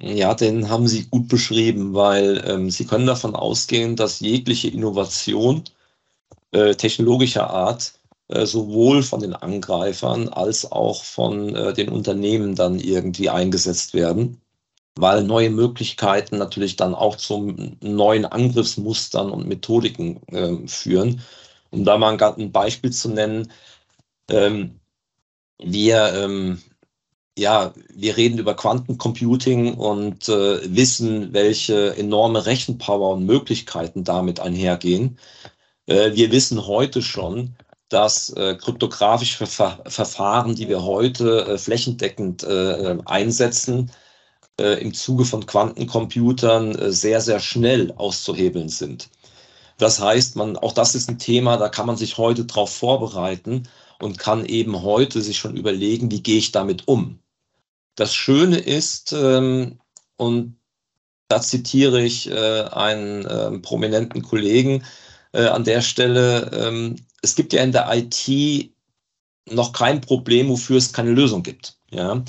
Ja, 0.00 0.34
den 0.34 0.70
haben 0.70 0.88
Sie 0.88 1.06
gut 1.06 1.28
beschrieben, 1.28 1.94
weil 1.94 2.42
ähm, 2.46 2.70
Sie 2.70 2.86
können 2.86 3.06
davon 3.06 3.34
ausgehen, 3.34 3.96
dass 3.96 4.20
jegliche 4.20 4.68
Innovation 4.68 5.64
äh, 6.52 6.74
technologischer 6.74 7.50
Art 7.50 7.94
äh, 8.28 8.46
sowohl 8.46 9.02
von 9.02 9.20
den 9.20 9.34
Angreifern 9.34 10.28
als 10.28 10.70
auch 10.70 11.04
von 11.04 11.54
äh, 11.54 11.72
den 11.74 11.88
Unternehmen 11.90 12.54
dann 12.54 12.78
irgendwie 12.80 13.28
eingesetzt 13.28 13.94
werden 13.94 14.41
weil 14.96 15.24
neue 15.24 15.50
Möglichkeiten 15.50 16.38
natürlich 16.38 16.76
dann 16.76 16.94
auch 16.94 17.16
zu 17.16 17.54
neuen 17.80 18.24
Angriffsmustern 18.26 19.30
und 19.30 19.48
Methodiken 19.48 20.20
äh, 20.28 20.68
führen. 20.68 21.22
Um 21.70 21.84
da 21.84 21.96
mal 21.98 22.16
ein, 22.20 22.52
Beispiel 22.52 22.92
zu 22.92 23.08
nennen, 23.08 23.50
ähm, 24.30 24.80
wir, 25.58 26.12
ähm, 26.14 26.62
ja, 27.38 27.72
wir 27.94 28.16
reden 28.16 28.38
über 28.38 28.54
Quantencomputing 28.54 29.74
und 29.74 30.28
äh, 30.28 30.74
wissen, 30.74 31.32
welche 31.32 31.96
enorme 31.96 32.44
Rechenpower 32.46 33.14
und 33.14 33.26
Möglichkeiten 33.26 34.04
damit 34.04 34.40
einhergehen. 34.40 35.18
Äh, 35.86 36.14
wir 36.14 36.30
wissen 36.32 36.66
heute 36.66 37.02
schon, 37.02 37.56
dass 37.88 38.30
äh, 38.30 38.56
kryptografische 38.56 39.46
Ver 39.46 39.82
Verfahren, 39.86 40.54
die 40.54 40.68
wir 40.68 40.82
heute 40.82 41.46
äh, 41.46 41.58
flächendeckend 41.58 42.42
äh, 42.42 42.98
einsetzen, 43.06 43.90
äh, 44.60 44.80
im 44.80 44.94
Zuge 44.94 45.24
von 45.24 45.46
Quantencomputern 45.46 46.74
äh, 46.74 46.92
sehr, 46.92 47.20
sehr 47.20 47.40
schnell 47.40 47.92
auszuhebeln 47.92 48.68
sind. 48.68 49.08
Das 49.78 50.00
heißt, 50.00 50.36
man, 50.36 50.56
auch 50.56 50.72
das 50.72 50.94
ist 50.94 51.08
ein 51.08 51.18
Thema, 51.18 51.56
da 51.56 51.68
kann 51.68 51.86
man 51.86 51.96
sich 51.96 52.18
heute 52.18 52.44
darauf 52.44 52.74
vorbereiten 52.74 53.68
und 53.98 54.18
kann 54.18 54.44
eben 54.44 54.82
heute 54.82 55.22
sich 55.22 55.38
schon 55.38 55.56
überlegen, 55.56 56.10
wie 56.10 56.22
gehe 56.22 56.38
ich 56.38 56.52
damit 56.52 56.88
um. 56.88 57.18
Das 57.94 58.14
Schöne 58.14 58.58
ist, 58.58 59.12
ähm, 59.12 59.78
und 60.16 60.56
da 61.28 61.40
zitiere 61.40 62.02
ich 62.02 62.30
äh, 62.30 62.62
einen 62.64 63.24
äh, 63.24 63.58
prominenten 63.58 64.22
Kollegen 64.22 64.84
äh, 65.32 65.46
an 65.46 65.64
der 65.64 65.80
Stelle, 65.80 66.50
ähm, 66.52 66.96
es 67.22 67.34
gibt 67.34 67.52
ja 67.52 67.62
in 67.62 67.72
der 67.72 67.88
IT 67.92 68.72
noch 69.50 69.72
kein 69.72 70.00
Problem, 70.00 70.48
wofür 70.48 70.76
es 70.76 70.92
keine 70.92 71.12
Lösung 71.12 71.42
gibt. 71.42 71.78
Ja? 71.90 72.22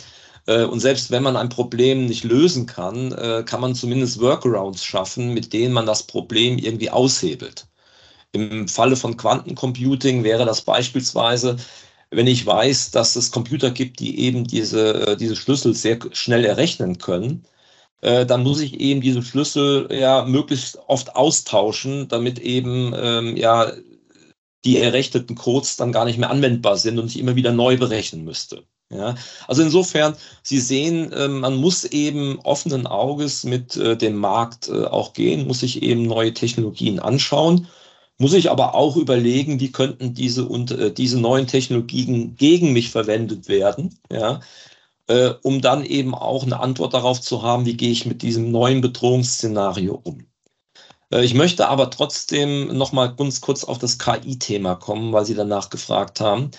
Äh, 0.46 0.64
und 0.66 0.80
selbst 0.80 1.12
wenn 1.12 1.24
man 1.24 1.38
ein 1.38 1.50
Problem 1.50 2.06
nicht 2.06 2.24
lösen 2.24 2.66
kann, 2.66 3.12
äh, 3.14 3.44
kann 3.46 3.62
man 3.62 3.76
zumindest 3.76 4.20
Workarounds 4.20 4.84
schaffen, 4.84 5.34
mit 5.34 5.54
denen 5.54 5.74
man 5.74 5.86
das 5.86 6.04
Problem 6.04 6.58
irgendwie 6.58 6.90
aushebelt. 6.90 7.68
Im 8.34 8.68
Falle 8.68 8.96
von 8.98 9.18
Quantencomputing 9.18 10.24
wäre 10.24 10.46
das 10.46 10.62
beispielsweise, 10.64 11.58
wenn 12.12 12.28
ich 12.28 12.46
weiß, 12.46 12.92
dass 12.92 13.16
es 13.16 13.32
Computer 13.32 13.72
gibt, 13.72 14.00
die 14.00 14.20
eben 14.20 14.46
diese, 14.46 15.08
äh, 15.08 15.18
diese 15.18 15.36
Schlüssel 15.36 15.76
sehr 15.76 16.00
schnell 16.14 16.46
errechnen 16.46 16.98
können, 16.98 17.46
dann 18.02 18.44
muss 18.44 18.60
ich 18.62 18.80
eben 18.82 19.00
diese 19.02 19.24
Schlüssel 19.24 19.88
ja 19.92 20.26
möglichst 20.26 20.78
oft 20.88 21.16
austauschen, 21.16 22.10
damit 22.10 22.38
eben 22.40 22.94
ähm, 22.98 23.38
ja 23.38 23.72
die 24.66 24.78
errechneten 24.80 25.36
Codes 25.36 25.78
dann 25.78 25.92
gar 25.94 26.06
nicht 26.06 26.18
mehr 26.18 26.30
anwendbar 26.30 26.78
sind 26.78 27.00
und 27.00 27.08
ich 27.08 27.20
immer 27.20 27.36
wieder 27.36 27.54
neu 27.54 27.78
berechnen 27.78 28.24
müsste. 28.26 28.66
Ja, 28.94 29.16
also 29.48 29.64
insofern, 29.64 30.16
Sie 30.44 30.60
sehen, 30.60 31.12
äh, 31.14 31.28
man 31.28 31.56
muss 31.56 31.84
eben 31.86 32.40
offenen 32.42 32.86
Auges 32.86 33.44
mit 33.44 33.76
äh, 33.76 33.98
dem 33.98 34.16
Markt 34.18 34.68
äh, 34.70 34.86
auch 34.86 35.14
gehen, 35.14 35.48
muss 35.48 35.62
sich 35.62 35.82
eben 35.82 36.04
neue 36.04 36.34
Technologien 36.34 37.00
anschauen, 37.00 37.68
muss 38.20 38.32
sich 38.32 38.52
aber 38.52 38.76
auch 38.76 38.96
überlegen, 38.96 39.60
wie 39.60 39.72
könnten 39.72 40.14
diese 40.14 40.46
und 40.46 40.72
äh, 40.72 40.94
diese 40.94 41.20
neuen 41.20 41.48
Technologien 41.48 42.36
gegen 42.36 42.72
mich 42.74 42.92
verwendet 42.92 43.48
werden, 43.48 43.98
ja, 44.12 44.42
um 45.42 45.60
dann 45.62 45.84
eben 45.86 46.16
auch 46.16 46.44
eine 46.44 46.62
Antwort 46.62 46.94
darauf 46.94 47.20
zu 47.20 47.42
haben, 47.44 47.66
wie 47.66 47.76
gehe 47.76 47.92
ich 47.92 48.06
mit 48.06 48.22
diesem 48.22 48.52
neuen 48.52 48.80
Bedrohungsszenario 48.80 50.00
um. 50.02 50.26
Ich 51.12 51.34
möchte 51.34 51.68
aber 51.68 51.90
trotzdem 51.90 52.78
noch 52.78 52.94
mal 52.94 53.08
ganz 53.08 53.42
kurz 53.42 53.66
auf 53.66 53.80
das 53.80 54.00
KI-Thema 54.00 54.76
kommen, 54.76 55.12
weil 55.12 55.26
Sie 55.26 55.36
danach 55.36 55.70
gefragt 55.70 56.22
haben, 56.22 56.52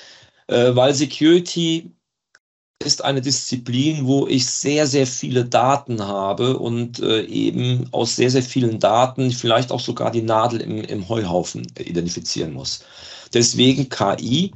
weil 0.46 0.94
Security 0.94 1.93
ist 2.84 3.04
eine 3.04 3.20
Disziplin, 3.20 4.06
wo 4.06 4.26
ich 4.26 4.46
sehr, 4.46 4.86
sehr 4.86 5.06
viele 5.06 5.44
Daten 5.44 6.06
habe 6.06 6.58
und 6.58 7.00
äh, 7.00 7.22
eben 7.22 7.88
aus 7.92 8.16
sehr, 8.16 8.30
sehr 8.30 8.42
vielen 8.42 8.78
Daten 8.78 9.30
vielleicht 9.30 9.72
auch 9.72 9.80
sogar 9.80 10.10
die 10.10 10.22
Nadel 10.22 10.60
im, 10.60 10.82
im 10.82 11.08
Heuhaufen 11.08 11.66
identifizieren 11.78 12.52
muss. 12.52 12.84
Deswegen 13.32 13.88
KI 13.88 14.52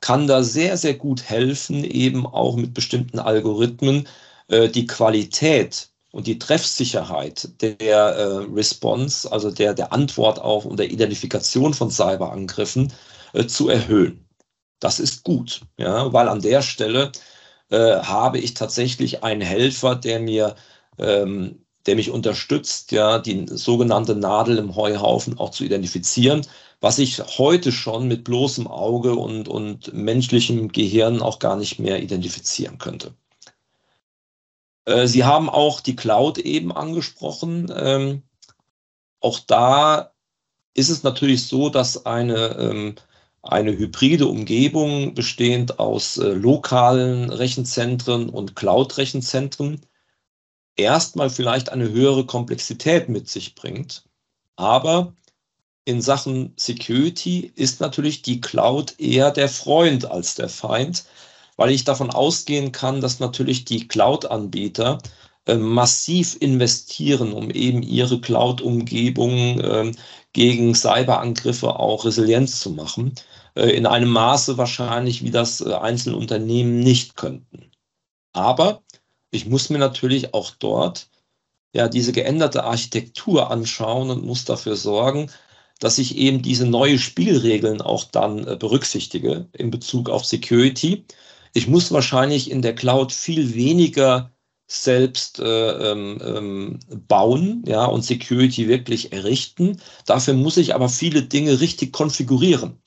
kann 0.00 0.26
da 0.26 0.42
sehr, 0.42 0.76
sehr 0.76 0.94
gut 0.94 1.22
helfen, 1.22 1.84
eben 1.84 2.26
auch 2.26 2.56
mit 2.56 2.74
bestimmten 2.74 3.18
Algorithmen 3.18 4.06
äh, 4.48 4.68
die 4.68 4.86
Qualität 4.86 5.90
und 6.12 6.26
die 6.26 6.38
Treffsicherheit 6.38 7.48
der 7.60 7.88
äh, 7.88 8.22
Response, 8.52 9.30
also 9.30 9.50
der, 9.50 9.74
der 9.74 9.92
Antwort 9.92 10.40
auf 10.40 10.64
und 10.64 10.78
der 10.78 10.90
Identifikation 10.90 11.74
von 11.74 11.90
Cyberangriffen 11.90 12.92
äh, 13.32 13.46
zu 13.46 13.68
erhöhen. 13.68 14.26
Das 14.80 14.98
ist 14.98 15.24
gut, 15.24 15.60
ja, 15.76 16.12
weil 16.12 16.28
an 16.28 16.40
der 16.40 16.62
Stelle 16.62 17.12
äh, 17.70 18.00
habe 18.02 18.38
ich 18.38 18.54
tatsächlich 18.54 19.24
einen 19.24 19.40
Helfer, 19.40 19.94
der 19.96 20.20
mir, 20.20 20.56
ähm, 20.98 21.64
der 21.86 21.96
mich 21.96 22.10
unterstützt, 22.10 22.92
ja, 22.92 23.18
die 23.18 23.46
sogenannte 23.48 24.14
Nadel 24.14 24.58
im 24.58 24.76
Heuhaufen 24.76 25.38
auch 25.38 25.50
zu 25.50 25.64
identifizieren, 25.64 26.46
was 26.80 26.98
ich 26.98 27.20
heute 27.38 27.72
schon 27.72 28.08
mit 28.08 28.24
bloßem 28.24 28.66
Auge 28.66 29.14
und, 29.14 29.48
und 29.48 29.92
menschlichem 29.92 30.68
Gehirn 30.68 31.22
auch 31.22 31.38
gar 31.38 31.56
nicht 31.56 31.78
mehr 31.78 32.02
identifizieren 32.02 32.78
könnte. 32.78 33.14
Äh, 34.84 35.06
Sie 35.06 35.24
haben 35.24 35.48
auch 35.48 35.80
die 35.80 35.96
Cloud 35.96 36.38
eben 36.38 36.72
angesprochen. 36.72 37.72
Ähm, 37.74 38.22
auch 39.20 39.38
da 39.40 40.12
ist 40.74 40.88
es 40.90 41.02
natürlich 41.02 41.46
so, 41.46 41.68
dass 41.68 42.06
eine, 42.06 42.56
ähm, 42.58 42.94
eine 43.42 43.76
hybride 43.76 44.26
Umgebung 44.26 45.14
bestehend 45.14 45.78
aus 45.78 46.18
äh, 46.18 46.28
lokalen 46.28 47.30
Rechenzentren 47.30 48.28
und 48.28 48.54
Cloud-Rechenzentren 48.56 49.80
erstmal 50.76 51.30
vielleicht 51.30 51.70
eine 51.70 51.90
höhere 51.90 52.26
Komplexität 52.26 53.08
mit 53.08 53.28
sich 53.28 53.54
bringt. 53.54 54.04
Aber 54.56 55.14
in 55.84 56.02
Sachen 56.02 56.52
Security 56.56 57.52
ist 57.56 57.80
natürlich 57.80 58.22
die 58.22 58.40
Cloud 58.40 58.94
eher 58.98 59.30
der 59.30 59.48
Freund 59.48 60.04
als 60.10 60.34
der 60.34 60.48
Feind, 60.48 61.04
weil 61.56 61.70
ich 61.70 61.84
davon 61.84 62.10
ausgehen 62.10 62.72
kann, 62.72 63.00
dass 63.00 63.20
natürlich 63.20 63.64
die 63.64 63.88
Cloud-Anbieter 63.88 64.98
massiv 65.48 66.36
investieren, 66.40 67.32
um 67.32 67.50
eben 67.50 67.82
ihre 67.82 68.20
Cloud-Umgebung 68.20 69.60
äh, 69.60 69.92
gegen 70.32 70.74
Cyberangriffe 70.74 71.78
auch 71.78 72.04
resilient 72.04 72.50
zu 72.50 72.70
machen. 72.70 73.14
Äh, 73.54 73.70
in 73.70 73.86
einem 73.86 74.10
Maße 74.10 74.58
wahrscheinlich, 74.58 75.24
wie 75.24 75.30
das 75.30 75.60
äh, 75.60 75.72
einzelne 75.74 76.16
Unternehmen 76.16 76.80
nicht 76.80 77.16
könnten. 77.16 77.70
Aber 78.32 78.82
ich 79.30 79.46
muss 79.46 79.70
mir 79.70 79.78
natürlich 79.78 80.34
auch 80.34 80.50
dort 80.52 81.08
ja 81.72 81.88
diese 81.88 82.12
geänderte 82.12 82.64
Architektur 82.64 83.50
anschauen 83.50 84.10
und 84.10 84.24
muss 84.24 84.44
dafür 84.44 84.76
sorgen, 84.76 85.30
dass 85.78 85.98
ich 85.98 86.16
eben 86.16 86.42
diese 86.42 86.66
neue 86.66 86.98
Spielregeln 86.98 87.80
auch 87.80 88.04
dann 88.04 88.46
äh, 88.46 88.56
berücksichtige 88.56 89.48
in 89.52 89.70
Bezug 89.70 90.10
auf 90.10 90.24
Security 90.24 91.04
ich 91.52 91.66
muss 91.66 91.90
wahrscheinlich 91.90 92.50
in 92.50 92.62
der 92.62 92.74
Cloud 92.74 93.12
viel 93.12 93.54
weniger 93.54 94.30
selbst 94.72 95.40
äh, 95.40 95.90
ähm, 95.90 96.18
ähm, 96.24 96.78
bauen 97.08 97.64
ja, 97.66 97.86
und 97.86 98.02
Security 98.02 98.68
wirklich 98.68 99.12
errichten. 99.12 99.80
Dafür 100.06 100.34
muss 100.34 100.56
ich 100.56 100.76
aber 100.76 100.88
viele 100.88 101.22
Dinge 101.22 101.60
richtig 101.60 101.92
konfigurieren. 101.92 102.80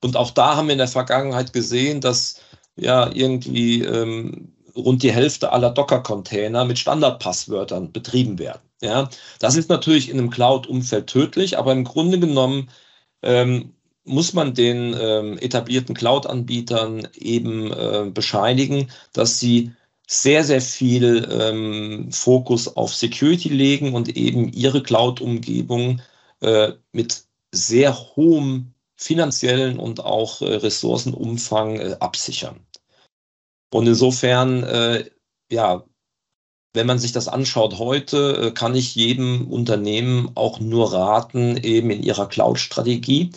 Und 0.00 0.16
auch 0.16 0.30
da 0.30 0.56
haben 0.56 0.68
wir 0.68 0.72
in 0.72 0.78
der 0.78 0.88
Vergangenheit 0.88 1.52
gesehen, 1.52 2.00
dass 2.00 2.40
ja 2.76 3.10
irgendwie 3.12 3.82
ähm, 3.82 4.54
rund 4.74 5.02
die 5.02 5.12
Hälfte 5.12 5.52
aller 5.52 5.70
Docker-Container 5.70 6.64
mit 6.64 6.78
Standardpasswörtern 6.78 7.92
betrieben 7.92 8.38
werden. 8.38 8.62
Ja, 8.80 9.10
das 9.38 9.56
ist 9.56 9.68
natürlich 9.68 10.08
in 10.08 10.18
einem 10.18 10.30
Cloud-Umfeld 10.30 11.08
tödlich, 11.08 11.58
aber 11.58 11.72
im 11.72 11.84
Grunde 11.84 12.18
genommen 12.18 12.70
ähm, 13.22 13.74
muss 14.04 14.32
man 14.32 14.54
den 14.54 14.96
ähm, 14.98 15.36
etablierten 15.38 15.94
Cloud-Anbietern 15.94 17.08
eben 17.14 17.70
äh, 17.72 18.10
bescheinigen, 18.10 18.90
dass 19.12 19.38
sie 19.38 19.72
sehr, 20.06 20.44
sehr 20.44 20.60
viel 20.60 21.28
ähm, 21.30 22.12
Fokus 22.12 22.76
auf 22.76 22.94
Security 22.94 23.48
legen 23.48 23.94
und 23.94 24.16
eben 24.16 24.52
ihre 24.52 24.82
Cloud-Umgebung 24.82 26.00
äh, 26.40 26.72
mit 26.92 27.24
sehr 27.52 27.96
hohem 28.16 28.74
finanziellen 28.96 29.78
und 29.78 30.00
auch 30.00 30.42
äh, 30.42 30.54
Ressourcenumfang 30.54 31.76
äh, 31.76 31.96
absichern. 32.00 32.60
Und 33.72 33.86
insofern, 33.86 34.62
äh, 34.62 35.10
ja, 35.50 35.84
wenn 36.74 36.86
man 36.86 36.98
sich 36.98 37.12
das 37.12 37.28
anschaut 37.28 37.78
heute, 37.78 38.48
äh, 38.48 38.50
kann 38.52 38.74
ich 38.74 38.94
jedem 38.94 39.50
Unternehmen 39.50 40.30
auch 40.34 40.60
nur 40.60 40.92
raten, 40.92 41.56
eben 41.56 41.90
in 41.90 42.02
ihrer 42.02 42.28
Cloud-Strategie 42.28 43.32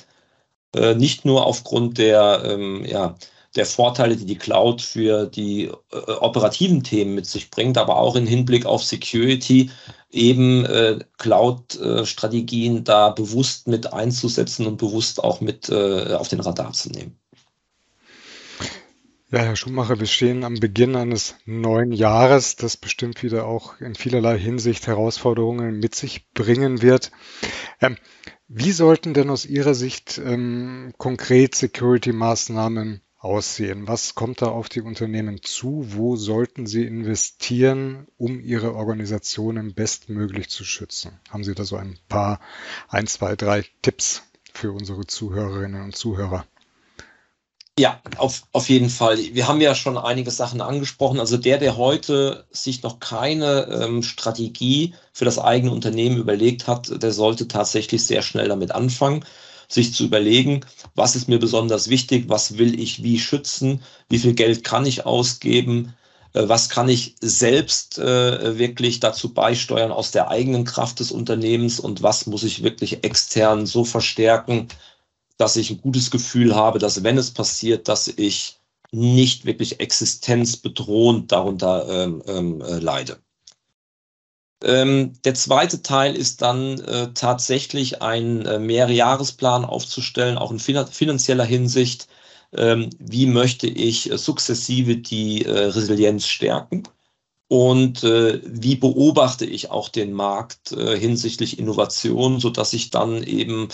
äh, 0.76 0.96
nicht 0.96 1.26
nur 1.26 1.46
aufgrund 1.46 1.98
der, 1.98 2.44
ähm, 2.46 2.86
ja, 2.86 3.16
der 3.56 3.66
Vorteile, 3.66 4.16
die 4.16 4.26
die 4.26 4.38
Cloud 4.38 4.82
für 4.82 5.26
die 5.26 5.66
äh, 5.92 6.12
operativen 6.20 6.84
Themen 6.84 7.16
mit 7.16 7.26
sich 7.26 7.50
bringt, 7.50 7.78
aber 7.78 7.98
auch 7.98 8.16
im 8.16 8.28
Hinblick 8.28 8.66
auf 8.66 8.84
Security 8.84 9.72
eben 10.12 10.66
äh, 10.66 11.00
Cloud-Strategien 11.18 12.84
da 12.84 13.10
bewusst 13.10 13.68
mit 13.68 13.94
einzusetzen 13.94 14.68
und 14.68 14.78
bewusst 14.78 15.24
auch 15.24 15.42
mit 15.42 15.70
äh, 15.70 16.14
auf 16.14 16.28
den 16.28 16.40
Radar 16.40 16.74
zu 16.74 16.90
nehmen. 16.90 17.20
Ja, 19.32 19.40
Herr 19.40 19.56
Schumacher, 19.56 20.00
wir 20.00 20.08
stehen 20.08 20.44
am 20.44 20.56
Beginn 20.56 20.96
eines 20.96 21.36
neuen 21.46 21.92
Jahres, 21.92 22.56
das 22.56 22.78
bestimmt 22.78 23.22
wieder 23.22 23.46
auch 23.46 23.80
in 23.80 23.94
vielerlei 23.94 24.40
Hinsicht 24.40 24.88
Herausforderungen 24.88 25.78
mit 25.78 25.94
sich 25.94 26.32
bringen 26.34 26.82
wird. 26.82 27.12
Ähm, 27.80 27.98
wie 28.48 28.72
sollten 28.72 29.14
denn 29.14 29.30
aus 29.30 29.46
Ihrer 29.46 29.76
Sicht 29.76 30.20
ähm, 30.24 30.94
konkret 30.98 31.54
Security-Maßnahmen 31.54 33.02
aussehen? 33.20 33.88
Was 33.88 34.16
kommt 34.16 34.42
da 34.42 34.48
auf 34.48 34.70
die 34.70 34.82
Unternehmen 34.82 35.42
zu? 35.44 35.86
Wo 35.90 36.16
sollten 36.16 36.66
sie 36.66 36.86
investieren, 36.86 38.08
um 38.18 38.40
ihre 38.40 38.74
Organisationen 38.74 39.74
bestmöglich 39.74 40.50
zu 40.50 40.64
schützen? 40.64 41.20
Haben 41.30 41.44
Sie 41.44 41.54
da 41.54 41.66
so 41.66 41.76
ein 41.76 42.00
paar, 42.08 42.40
ein, 42.88 43.08
zwei, 43.08 43.36
drei 43.36 43.66
Tipps 43.82 44.24
für 44.54 44.72
unsere 44.72 45.06
Zuhörerinnen 45.06 45.84
und 45.84 45.96
Zuhörer? 45.96 46.46
Ja, 47.78 48.02
auf, 48.18 48.44
auf 48.52 48.68
jeden 48.68 48.90
Fall. 48.90 49.18
Wir 49.18 49.48
haben 49.48 49.62
ja 49.62 49.74
schon 49.74 49.98
einige 49.98 50.32
Sachen 50.32 50.60
angesprochen. 50.60 51.20
Also 51.20 51.38
der, 51.38 51.58
der 51.60 51.78
heute 51.78 52.46
sich 52.52 52.84
noch 52.84 53.00
keine 53.00 53.68
ähm, 53.68 54.04
Strategie 54.04 54.96
für 55.14 55.24
das 55.24 55.40
eigene 55.40 55.72
Unternehmen 55.72 56.18
überlegt 56.18 56.68
hat, 56.68 57.02
der 57.02 57.14
sollte 57.14 57.48
tatsächlich 57.48 58.06
sehr 58.06 58.22
schnell 58.22 58.50
damit 58.50 58.72
anfangen, 58.72 59.24
sich 59.70 59.94
zu 59.94 60.06
überlegen, 60.06 60.62
was 60.96 61.16
ist 61.16 61.30
mir 61.30 61.40
besonders 61.40 61.90
wichtig, 61.90 62.26
was 62.28 62.58
will 62.58 62.80
ich 62.80 63.04
wie 63.04 63.20
schützen, 63.20 63.82
wie 64.10 64.20
viel 64.20 64.34
Geld 64.34 64.64
kann 64.64 64.86
ich 64.86 65.06
ausgeben, 65.06 65.94
äh, 66.34 66.48
was 66.48 66.70
kann 66.70 66.90
ich 66.90 67.16
selbst 67.22 68.00
äh, 68.00 68.58
wirklich 68.58 69.00
dazu 69.00 69.34
beisteuern 69.34 69.92
aus 69.92 70.12
der 70.12 70.30
eigenen 70.30 70.66
Kraft 70.66 71.00
des 71.00 71.12
Unternehmens 71.12 71.80
und 71.80 72.04
was 72.04 72.26
muss 72.26 72.44
ich 72.44 72.64
wirklich 72.64 73.04
extern 73.04 73.66
so 73.66 73.86
verstärken, 73.86 74.68
dass 75.38 75.56
ich 75.56 75.70
ein 75.70 75.82
gutes 75.82 76.12
Gefühl 76.12 76.56
habe, 76.56 76.80
dass 76.80 77.04
wenn 77.04 77.18
es 77.18 77.32
passiert, 77.32 77.88
dass 77.88 78.08
ich 78.08 78.60
nicht 78.92 79.46
wirklich 79.46 79.80
existenzbedrohend 79.80 81.32
darunter 81.32 81.88
ähm, 81.88 82.24
ähm, 82.28 82.62
äh, 82.62 82.80
leide. 82.80 83.20
Ähm, 84.64 85.14
der 85.24 85.36
zweite 85.36 85.82
Teil 85.82 86.16
ist 86.16 86.42
dann 86.42 86.80
äh, 86.82 87.14
tatsächlich 87.14 88.02
ein 88.02 88.46
äh, 88.46 88.60
Mehrjahresplan 88.60 89.66
aufzustellen, 89.66 90.38
auch 90.38 90.52
in 90.52 90.60
finanzieller 90.60 91.46
Hinsicht. 91.46 92.08
Ähm, 92.54 92.90
wie 93.00 93.26
möchte 93.28 93.68
ich 93.68 94.12
äh, 94.12 94.18
sukzessive 94.18 94.98
die 94.98 95.46
äh, 95.46 95.66
Resilienz 95.66 96.28
stärken? 96.28 96.84
Und 97.48 98.04
äh, 98.04 98.42
wie 98.46 98.76
beobachte 98.76 99.46
ich 99.46 99.72
auch 99.72 99.90
den 99.90 100.14
Markt 100.14 100.70
hinsichtlich 100.70 101.58
Innovation, 101.60 102.40
sodass 102.40 102.74
ich 102.74 102.92
dann 102.92 103.24
eben 103.24 103.70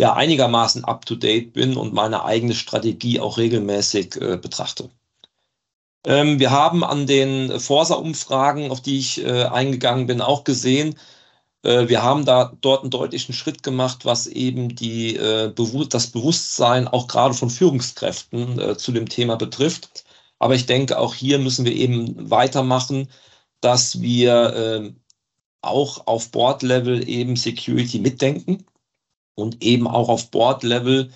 ja, 0.00 0.14
einigermaßen 0.14 0.84
up-to-date 0.84 1.52
bin 1.52 1.76
und 1.76 1.92
meine 1.92 2.24
eigene 2.24 2.54
Strategie 2.54 3.20
auch 3.20 3.36
regelmäßig 3.38 4.16
äh, 4.16 4.38
betrachte. 4.38 4.90
Ähm, 6.04 6.38
wir 6.38 6.50
haben 6.50 6.82
an 6.84 7.06
den 7.06 7.60
Forsa-Umfragen, 7.60 8.70
auf 8.70 8.80
die 8.80 8.98
ich 8.98 9.24
äh, 9.24 9.44
eingegangen 9.44 10.06
bin, 10.06 10.20
auch 10.20 10.44
gesehen, 10.44 10.96
äh, 11.62 11.88
wir 11.88 12.02
haben 12.02 12.24
da 12.24 12.52
dort 12.60 12.82
einen 12.82 12.90
deutlichen 12.90 13.34
Schritt 13.34 13.62
gemacht, 13.62 14.04
was 14.04 14.26
eben 14.26 14.74
die, 14.74 15.16
äh, 15.16 15.52
das 15.88 16.08
Bewusstsein 16.08 16.88
auch 16.88 17.06
gerade 17.06 17.34
von 17.34 17.50
Führungskräften 17.50 18.78
zu 18.78 18.92
dem 18.92 19.08
Thema 19.08 19.36
betrifft. 19.36 20.04
Aber 20.38 20.54
ich 20.54 20.66
denke, 20.66 20.98
auch 20.98 21.14
hier 21.14 21.38
müssen 21.38 21.64
wir 21.64 21.74
eben 21.74 22.30
weitermachen, 22.30 23.08
dass 23.60 24.00
wir 24.00 24.34
äh, 24.54 24.92
auch 25.62 26.06
auf 26.06 26.30
Board-Level 26.30 27.08
eben 27.08 27.36
Security 27.36 27.98
mitdenken 27.98 28.64
und 29.34 29.62
eben 29.62 29.86
auch 29.86 30.08
auf 30.08 30.30
Board-Level 30.30 31.10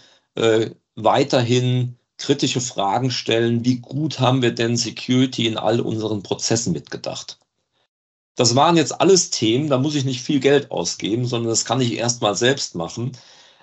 weiterhin 0.97 1.99
kritische 2.19 2.61
Fragen 2.61 3.11
stellen, 3.11 3.65
wie 3.65 3.79
gut 3.79 4.21
haben 4.21 4.43
wir 4.43 4.53
denn 4.53 4.77
Security 4.77 5.47
in 5.47 5.57
all 5.57 5.81
unseren 5.81 6.23
Prozessen 6.23 6.73
mitgedacht. 6.73 7.39
Das 8.37 8.57
waren 8.57 8.77
jetzt 8.77 9.01
alles 9.01 9.31
Themen, 9.31 9.69
da 9.69 9.79
muss 9.79 9.95
ich 9.95 10.05
nicht 10.05 10.21
viel 10.23 10.41
Geld 10.41 10.71
ausgeben, 10.71 11.27
sondern 11.27 11.51
das 11.51 11.65
kann 11.65 11.81
ich 11.81 11.95
erstmal 11.95 12.35
selbst 12.35 12.75
machen. 12.75 13.13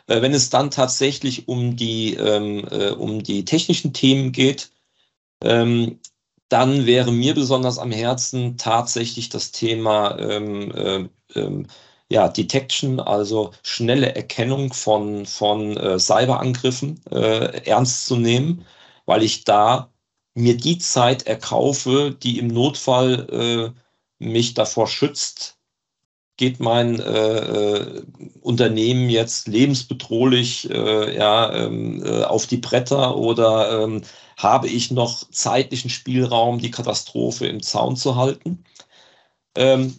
Äh, 0.08 0.22
wenn 0.22 0.34
es 0.34 0.50
dann 0.50 0.72
tatsächlich 0.72 1.48
um 1.48 1.76
die, 1.76 2.16
ähm, 2.16 2.68
äh, 2.70 2.92
um 2.92 3.24
die 3.24 3.46
technischen 3.46 3.94
Themen 3.94 4.32
geht, 4.32 4.72
ähm, 5.44 6.00
dann 6.50 6.86
wäre 6.86 7.12
mir 7.12 7.34
besonders 7.34 7.78
am 7.80 7.92
Herzen 7.92 8.58
tatsächlich 8.58 9.30
das 9.30 9.52
Thema 9.52 10.18
ähm, 10.20 11.10
äh, 11.34 11.44
ja, 12.12 12.28
Detection, 12.28 13.00
also 13.00 13.52
schnelle 13.64 14.14
Erkennung 14.16 14.74
von, 14.74 15.26
von 15.26 15.78
äh, 15.78 15.98
Cyberangriffen 15.98 17.00
äh, 17.10 17.66
ernst 17.66 18.06
zu 18.06 18.18
nehmen, 18.18 18.66
weil 19.06 19.24
ich 19.24 19.46
da 19.46 19.92
mir 20.34 20.58
die 20.58 20.78
Zeit 20.78 21.24
erkaufe, 21.24 22.12
die 22.12 22.38
im 22.40 22.48
Notfall 22.48 23.74
äh, 24.20 24.26
mich 24.26 24.54
davor 24.54 24.88
schützt, 24.88 25.58
geht 26.38 26.60
mein 26.60 27.00
äh, 27.00 27.78
äh, 27.78 28.04
Unternehmen 28.42 29.10
jetzt 29.10 29.48
lebensbedrohlich 29.48 30.70
äh, 30.70 31.16
ja, 31.16 31.54
ähm, 31.54 32.04
äh, 32.04 32.24
auf 32.24 32.46
die 32.48 32.58
Bretter 32.58 33.16
oder 33.16 33.84
ähm, 33.84 34.02
habe 34.38 34.68
ich 34.68 34.92
noch 34.92 35.30
zeitlichen 35.32 35.90
Spielraum, 35.90 36.60
die 36.60 36.72
Katastrophe 36.72 37.48
im 37.48 37.62
Zaun 37.64 37.96
zu 37.96 38.16
halten? 38.18 38.64
Ähm, 39.56 39.96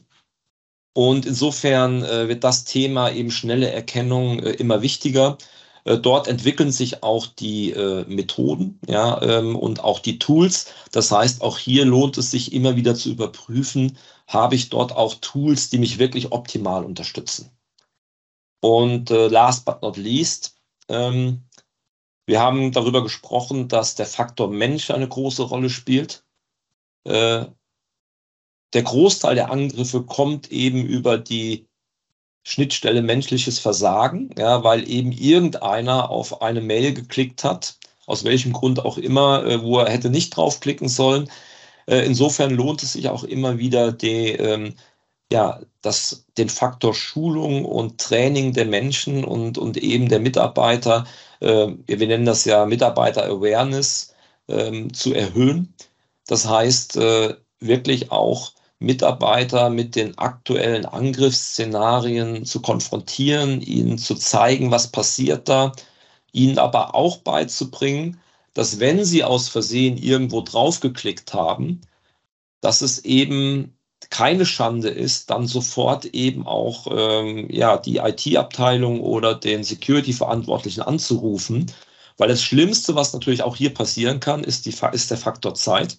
und 0.95 1.27
insofern 1.27 2.03
äh, 2.05 2.29
wird 2.29 2.45
das 2.45 2.65
Thema 2.65 3.11
eben 3.11 3.31
schnelle 3.31 3.71
Erkennung 3.71 4.41
äh, 4.41 4.51
immer 4.53 4.83
wichtiger. 4.83 5.39
Äh, 5.85 5.99
dort 5.99 6.29
entwickeln 6.29 6.71
sich 6.71 7.03
auch 7.03 7.27
die 7.27 7.71
äh, 7.73 8.05
Methoden 8.07 8.79
ja, 8.87 9.21
ähm, 9.23 9.57
und 9.57 9.83
auch 9.83 10.01
die 10.01 10.19
Tools. 10.19 10.73
Das 10.93 11.11
heißt, 11.11 11.43
auch 11.43 11.59
hier 11.59 11.85
lohnt 11.85 12.19
es 12.19 12.31
sich 12.31 12.53
immer 12.53 12.77
wieder 12.77 12.95
zu 12.95 13.11
überprüfen, 13.11 13.97
habe 14.27 14.55
ich 14.55 14.69
dort 14.71 14.93
auch 14.93 15.15
Tools, 15.21 15.71
die 15.71 15.79
mich 15.79 15.99
wirklich 15.99 16.33
optimal 16.33 16.85
unterstützen. 16.85 17.51
Und 18.61 19.11
äh, 19.11 19.29
last 19.29 19.65
but 19.65 19.83
not 19.83 19.97
least, 19.97 20.57
ähm, 20.89 21.43
wir 22.27 22.41
haben 22.41 22.73
darüber 22.73 23.03
gesprochen, 23.03 23.69
dass 23.69 23.95
der 23.95 24.07
Faktor 24.07 24.49
Mensch 24.49 24.91
eine 24.91 25.09
große 25.09 25.43
Rolle 25.43 25.71
spielt. 25.71 26.25
Der 28.75 28.83
Großteil 28.83 29.35
der 29.35 29.51
Angriffe 29.51 30.03
kommt 30.03 30.51
eben 30.51 30.85
über 30.85 31.19
die 31.19 31.67
Schnittstelle 32.45 33.03
menschliches 33.03 33.59
Versagen, 33.59 34.31
ja, 34.37 34.65
weil 34.65 34.89
eben 34.89 35.13
irgendeiner 35.13 36.11
auf 36.11 36.43
eine 36.43 36.61
Mail 36.61 36.93
geklickt 36.93 37.45
hat, 37.45 37.77
aus 38.07 38.25
welchem 38.25 38.53
Grund 38.53 38.85
auch 38.85 38.99
immer, 38.99 39.45
äh, 39.45 39.63
wo 39.63 39.79
er 39.79 39.91
hätte 39.91 40.11
nicht 40.11 40.37
draufklicken 40.37 40.89
sollen. 40.89 41.31
Äh, 41.87 42.05
insofern 42.07 42.51
lohnt 42.55 42.83
es 42.83 42.95
sich 42.95 43.09
auch 43.09 43.25
immer 43.25 43.59
wieder, 43.59 43.93
die, 43.93 44.31
ähm, 44.33 44.75
ja, 45.33 45.61
das, 45.83 46.27
den 46.39 46.49
Faktor 46.49 46.95
Schulung 46.95 47.65
und 47.65 48.01
Training 48.01 48.53
der 48.53 48.67
Menschen 48.67 49.25
und, 49.25 49.59
und 49.59 49.77
eben 49.77 50.09
der 50.09 50.21
Mitarbeiter, 50.21 51.07
äh, 51.41 51.69
wir 51.87 52.07
nennen 52.07 52.27
das 52.27 52.45
ja 52.45 52.67
Mitarbeiter-Awareness, 52.67 54.15
ähm, 54.49 54.93
zu 54.93 55.15
erhöhen. 55.15 55.75
Das 56.27 56.49
heißt, 56.49 56.97
wirklich 57.61 58.11
auch 58.13 58.53
Mitarbeiter 58.83 59.71
mit 59.71 59.97
den 59.97 60.19
aktuellen 60.19 60.87
Angriffsszenarien 60.87 62.45
zu 62.45 62.61
konfrontieren, 62.61 63.61
ihnen 63.61 63.99
zu 63.99 64.15
zeigen, 64.15 64.71
was 64.71 64.91
passiert 64.93 65.49
da, 65.49 65.73
ihnen 66.33 66.59
aber 66.59 66.95
auch 66.95 67.19
beizubringen, 67.19 68.21
dass 68.55 68.81
wenn 68.81 69.05
sie 69.05 69.25
aus 69.25 69.49
Versehen 69.49 69.97
irgendwo 69.97 70.43
draufgeklickt 70.43 71.33
haben, 71.35 71.81
dass 72.61 72.83
es 72.83 73.05
eben 73.05 73.77
keine 74.11 74.47
Schande 74.47 74.89
ist, 74.89 75.31
dann 75.31 75.47
sofort 75.47 76.05
eben 76.07 76.47
auch 76.47 76.87
ähm, 76.91 77.49
ja, 77.51 77.79
die 77.79 77.97
IT-Abteilung 77.99 79.01
oder 79.01 79.35
den 79.35 79.65
Security-Verantwortlichen 79.65 80.83
anzurufen. 80.83 81.73
Weil 82.19 82.29
das 82.29 82.43
Schlimmste, 82.43 82.95
was 82.95 83.13
natürlich 83.15 83.43
auch 83.43 83.57
hier 83.57 83.73
passieren 83.73 84.21
kann, 84.21 84.45
ist, 84.45 84.67
die, 84.67 84.75
ist 84.93 85.11
der 85.11 85.19
Faktor 85.19 85.55
Zeit 85.55 85.99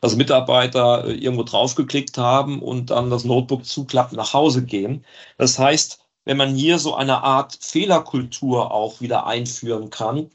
dass 0.00 0.16
Mitarbeiter 0.16 1.04
äh, 1.06 1.12
irgendwo 1.12 1.42
draufgeklickt 1.42 2.18
haben 2.18 2.60
und 2.62 2.90
dann 2.90 3.10
das 3.10 3.24
Notebook 3.24 3.64
zuklappen, 3.64 4.16
nach 4.16 4.32
Hause 4.32 4.64
gehen. 4.64 5.04
Das 5.38 5.58
heißt, 5.58 6.00
wenn 6.24 6.36
man 6.36 6.54
hier 6.54 6.78
so 6.78 6.94
eine 6.94 7.22
Art 7.22 7.58
Fehlerkultur 7.60 8.72
auch 8.72 9.00
wieder 9.00 9.26
einführen 9.26 9.90
kann, 9.90 10.30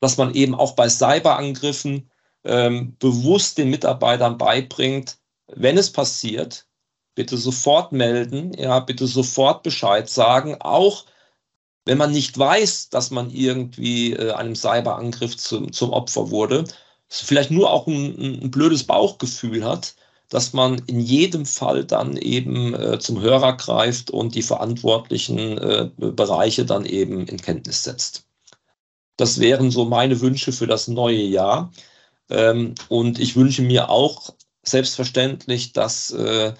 dass 0.00 0.16
man 0.18 0.34
eben 0.34 0.54
auch 0.54 0.72
bei 0.72 0.88
Cyberangriffen 0.88 2.10
ähm, 2.44 2.96
bewusst 2.98 3.58
den 3.58 3.70
Mitarbeitern 3.70 4.38
beibringt, 4.38 5.18
wenn 5.48 5.78
es 5.78 5.92
passiert, 5.92 6.66
bitte 7.14 7.36
sofort 7.38 7.92
melden, 7.92 8.52
ja, 8.54 8.80
bitte 8.80 9.06
sofort 9.06 9.62
Bescheid 9.62 10.08
sagen, 10.08 10.56
auch 10.60 11.06
wenn 11.86 11.98
man 11.98 12.10
nicht 12.12 12.36
weiß, 12.36 12.90
dass 12.90 13.10
man 13.10 13.30
irgendwie 13.30 14.12
äh, 14.12 14.32
einem 14.32 14.56
Cyberangriff 14.56 15.36
zum, 15.36 15.72
zum 15.72 15.92
Opfer 15.92 16.30
wurde, 16.30 16.64
vielleicht 17.08 17.50
nur 17.50 17.70
auch 17.70 17.86
ein, 17.86 18.42
ein, 18.42 18.50
blödes 18.50 18.84
Bauchgefühl 18.84 19.64
hat, 19.64 19.94
dass 20.28 20.52
man 20.52 20.82
in 20.86 21.00
jedem 21.00 21.46
Fall 21.46 21.84
dann 21.84 22.16
eben 22.16 22.74
äh, 22.74 22.98
zum 22.98 23.20
Hörer 23.20 23.56
greift 23.56 24.10
und 24.10 24.34
die 24.34 24.42
verantwortlichen 24.42 25.58
äh, 25.58 25.90
Bereiche 25.96 26.64
dann 26.64 26.84
eben 26.84 27.26
in 27.28 27.40
Kenntnis 27.40 27.84
setzt. 27.84 28.26
Das 29.16 29.40
wären 29.40 29.70
so 29.70 29.84
meine 29.84 30.20
Wünsche 30.20 30.52
für 30.52 30.66
das 30.66 30.88
neue 30.88 31.22
Jahr. 31.22 31.72
Ähm, 32.28 32.74
und 32.88 33.20
ich 33.20 33.36
wünsche 33.36 33.62
mir 33.62 33.88
auch 33.88 34.34
selbstverständlich, 34.64 35.72
dass, 35.72 36.10
äh, 36.10 36.54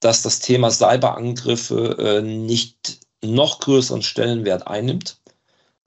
dass 0.00 0.22
das 0.22 0.40
Thema 0.40 0.70
Cyberangriffe 0.70 1.96
äh, 1.98 2.22
nicht 2.22 3.00
noch 3.22 3.60
größeren 3.60 4.02
Stellenwert 4.02 4.66
einnimmt 4.66 5.20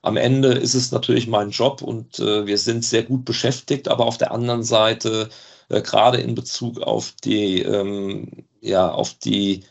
am 0.02 0.18
Ende 0.18 0.50
ist 0.54 0.76
es 0.76 0.92
natürlich 0.92 1.28
mein 1.28 1.50
Job 1.50 1.82
und 1.82 2.20
äh, 2.20 2.46
wir 2.48 2.58
sind 2.58 2.86
sehr 2.86 3.04
gut 3.04 3.26
beschäftigt, 3.26 3.88
aber 3.88 4.06
auf 4.06 4.18
der 4.18 4.32
anderen 4.32 4.64
Seite, 4.64 5.30
äh, 5.70 5.82
gerade 5.82 6.20
in 6.20 6.36
Bezug 6.36 6.82
auf 6.82 7.14
die, 7.24 7.62
ähm, 7.62 8.46
ja, 8.62 8.90
auf 8.92 9.14
die 9.16 9.64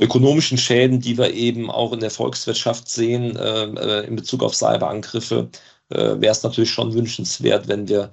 ökonomischen 0.00 0.58
Schäden, 0.58 1.00
die 1.00 1.16
wir 1.18 1.32
eben 1.34 1.70
auch 1.70 1.92
in 1.92 2.00
der 2.00 2.10
Volkswirtschaft 2.10 2.88
sehen, 2.88 3.36
äh, 3.36 3.64
äh 3.64 4.06
in 4.06 4.16
Bezug 4.16 4.42
auf 4.42 4.54
Cyberangriffe, 4.54 5.50
äh, 5.90 6.20
wäre 6.20 6.32
es 6.32 6.42
natürlich 6.42 6.70
schon 6.72 6.94
wünschenswert, 6.94 7.68
wenn 7.68 7.88
wir 7.88 8.12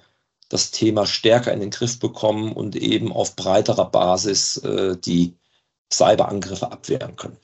das 0.50 0.72
Thema 0.72 1.06
stärker 1.06 1.54
in 1.54 1.60
den 1.60 1.70
Griff 1.72 2.00
bekommen 2.00 2.54
und 2.54 2.76
eben 2.76 3.12
auf 3.12 3.36
breiterer 3.36 3.90
Basis 3.90 4.58
äh, 4.58 4.98
die 4.98 5.36
Cyberangriffe 5.92 6.72
abwehren 6.72 7.16
können. 7.16 7.38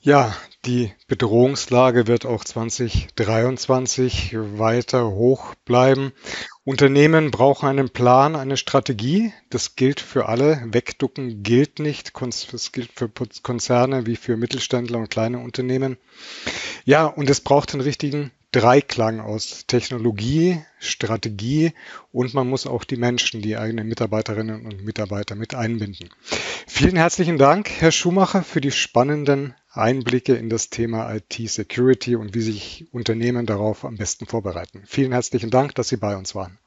Ja, 0.00 0.34
die 0.66 0.92
Bedrohungslage 1.06 2.06
wird 2.06 2.26
auch 2.26 2.44
2023 2.44 4.36
weiter 4.58 5.10
hoch 5.10 5.54
bleiben. 5.64 6.12
Unternehmen 6.64 7.30
brauchen 7.30 7.68
einen 7.68 7.88
Plan, 7.88 8.36
eine 8.36 8.58
Strategie. 8.58 9.32
Das 9.48 9.74
gilt 9.74 10.00
für 10.00 10.28
alle. 10.28 10.62
Wegducken 10.66 11.42
gilt 11.42 11.78
nicht. 11.78 12.12
Das 12.52 12.72
gilt 12.72 12.90
für 12.94 13.10
Konzerne 13.42 14.06
wie 14.06 14.16
für 14.16 14.36
Mittelständler 14.36 14.98
und 14.98 15.08
kleine 15.08 15.38
Unternehmen. 15.38 15.96
Ja, 16.84 17.06
und 17.06 17.30
es 17.30 17.40
braucht 17.40 17.72
den 17.72 17.80
richtigen 17.80 18.30
Dreiklang 18.52 19.20
aus 19.20 19.64
Technologie, 19.66 20.60
Strategie 20.80 21.72
und 22.10 22.34
man 22.34 22.48
muss 22.48 22.66
auch 22.66 22.84
die 22.84 22.96
Menschen, 22.96 23.42
die 23.42 23.56
eigenen 23.56 23.86
Mitarbeiterinnen 23.86 24.66
und 24.66 24.84
Mitarbeiter 24.84 25.36
mit 25.36 25.54
einbinden. 25.54 26.08
Vielen 26.66 26.96
herzlichen 26.96 27.38
Dank, 27.38 27.70
Herr 27.70 27.92
Schumacher, 27.92 28.42
für 28.42 28.60
die 28.60 28.72
spannenden 28.72 29.54
Einblicke 29.70 30.34
in 30.34 30.50
das 30.50 30.68
Thema 30.68 31.14
IT-Security 31.14 32.16
und 32.16 32.34
wie 32.34 32.40
sich 32.40 32.86
Unternehmen 32.90 33.46
darauf 33.46 33.84
am 33.84 33.96
besten 33.96 34.26
vorbereiten. 34.26 34.82
Vielen 34.84 35.12
herzlichen 35.12 35.50
Dank, 35.50 35.74
dass 35.76 35.88
Sie 35.88 35.96
bei 35.96 36.16
uns 36.16 36.34
waren. 36.34 36.58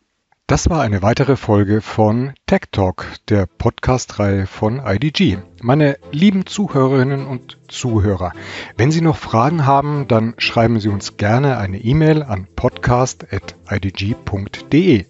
Das 0.45 0.69
war 0.69 0.81
eine 0.81 1.01
weitere 1.01 1.37
Folge 1.37 1.79
von 1.79 2.33
Tech 2.47 2.63
Talk, 2.73 3.05
der 3.29 3.45
Podcast-Reihe 3.45 4.45
von 4.45 4.81
IDG. 4.85 5.37
Meine 5.61 5.95
lieben 6.11 6.45
Zuhörerinnen 6.45 7.25
und 7.25 7.57
Zuhörer, 7.69 8.33
wenn 8.75 8.91
Sie 8.91 8.99
noch 8.99 9.15
Fragen 9.15 9.65
haben, 9.65 10.05
dann 10.09 10.33
schreiben 10.37 10.81
Sie 10.81 10.89
uns 10.89 11.15
gerne 11.15 11.57
eine 11.57 11.79
E-Mail 11.79 12.23
an 12.23 12.49
podcast.idg.de. 12.57 15.05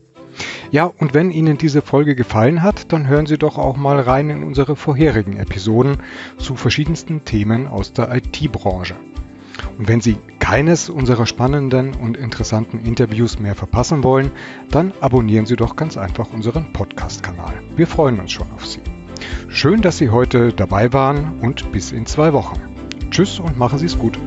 Ja, 0.69 0.85
und 0.85 1.15
wenn 1.15 1.31
Ihnen 1.31 1.57
diese 1.57 1.81
Folge 1.81 2.15
gefallen 2.15 2.61
hat, 2.61 2.93
dann 2.93 3.07
hören 3.07 3.25
Sie 3.25 3.39
doch 3.39 3.57
auch 3.57 3.75
mal 3.75 3.99
rein 3.99 4.29
in 4.29 4.43
unsere 4.43 4.75
vorherigen 4.75 5.37
Episoden 5.37 5.97
zu 6.37 6.55
verschiedensten 6.55 7.25
Themen 7.25 7.65
aus 7.65 7.91
der 7.91 8.15
IT-Branche. 8.15 8.95
Und 9.77 9.87
wenn 9.87 10.01
Sie 10.01 10.17
keines 10.39 10.89
unserer 10.89 11.25
spannenden 11.25 11.93
und 11.93 12.17
interessanten 12.17 12.79
Interviews 12.79 13.39
mehr 13.39 13.55
verpassen 13.55 14.03
wollen, 14.03 14.31
dann 14.69 14.93
abonnieren 15.01 15.45
Sie 15.45 15.55
doch 15.55 15.75
ganz 15.75 15.97
einfach 15.97 16.31
unseren 16.31 16.71
Podcast-Kanal. 16.73 17.53
Wir 17.75 17.87
freuen 17.87 18.19
uns 18.19 18.31
schon 18.31 18.51
auf 18.51 18.65
Sie. 18.65 18.81
Schön, 19.49 19.81
dass 19.81 19.97
Sie 19.97 20.09
heute 20.09 20.53
dabei 20.53 20.93
waren 20.93 21.39
und 21.39 21.71
bis 21.71 21.91
in 21.91 22.05
zwei 22.05 22.33
Wochen. 22.33 22.59
Tschüss 23.09 23.39
und 23.39 23.57
machen 23.57 23.79
Sie 23.79 23.85
es 23.85 23.97
gut. 23.97 24.17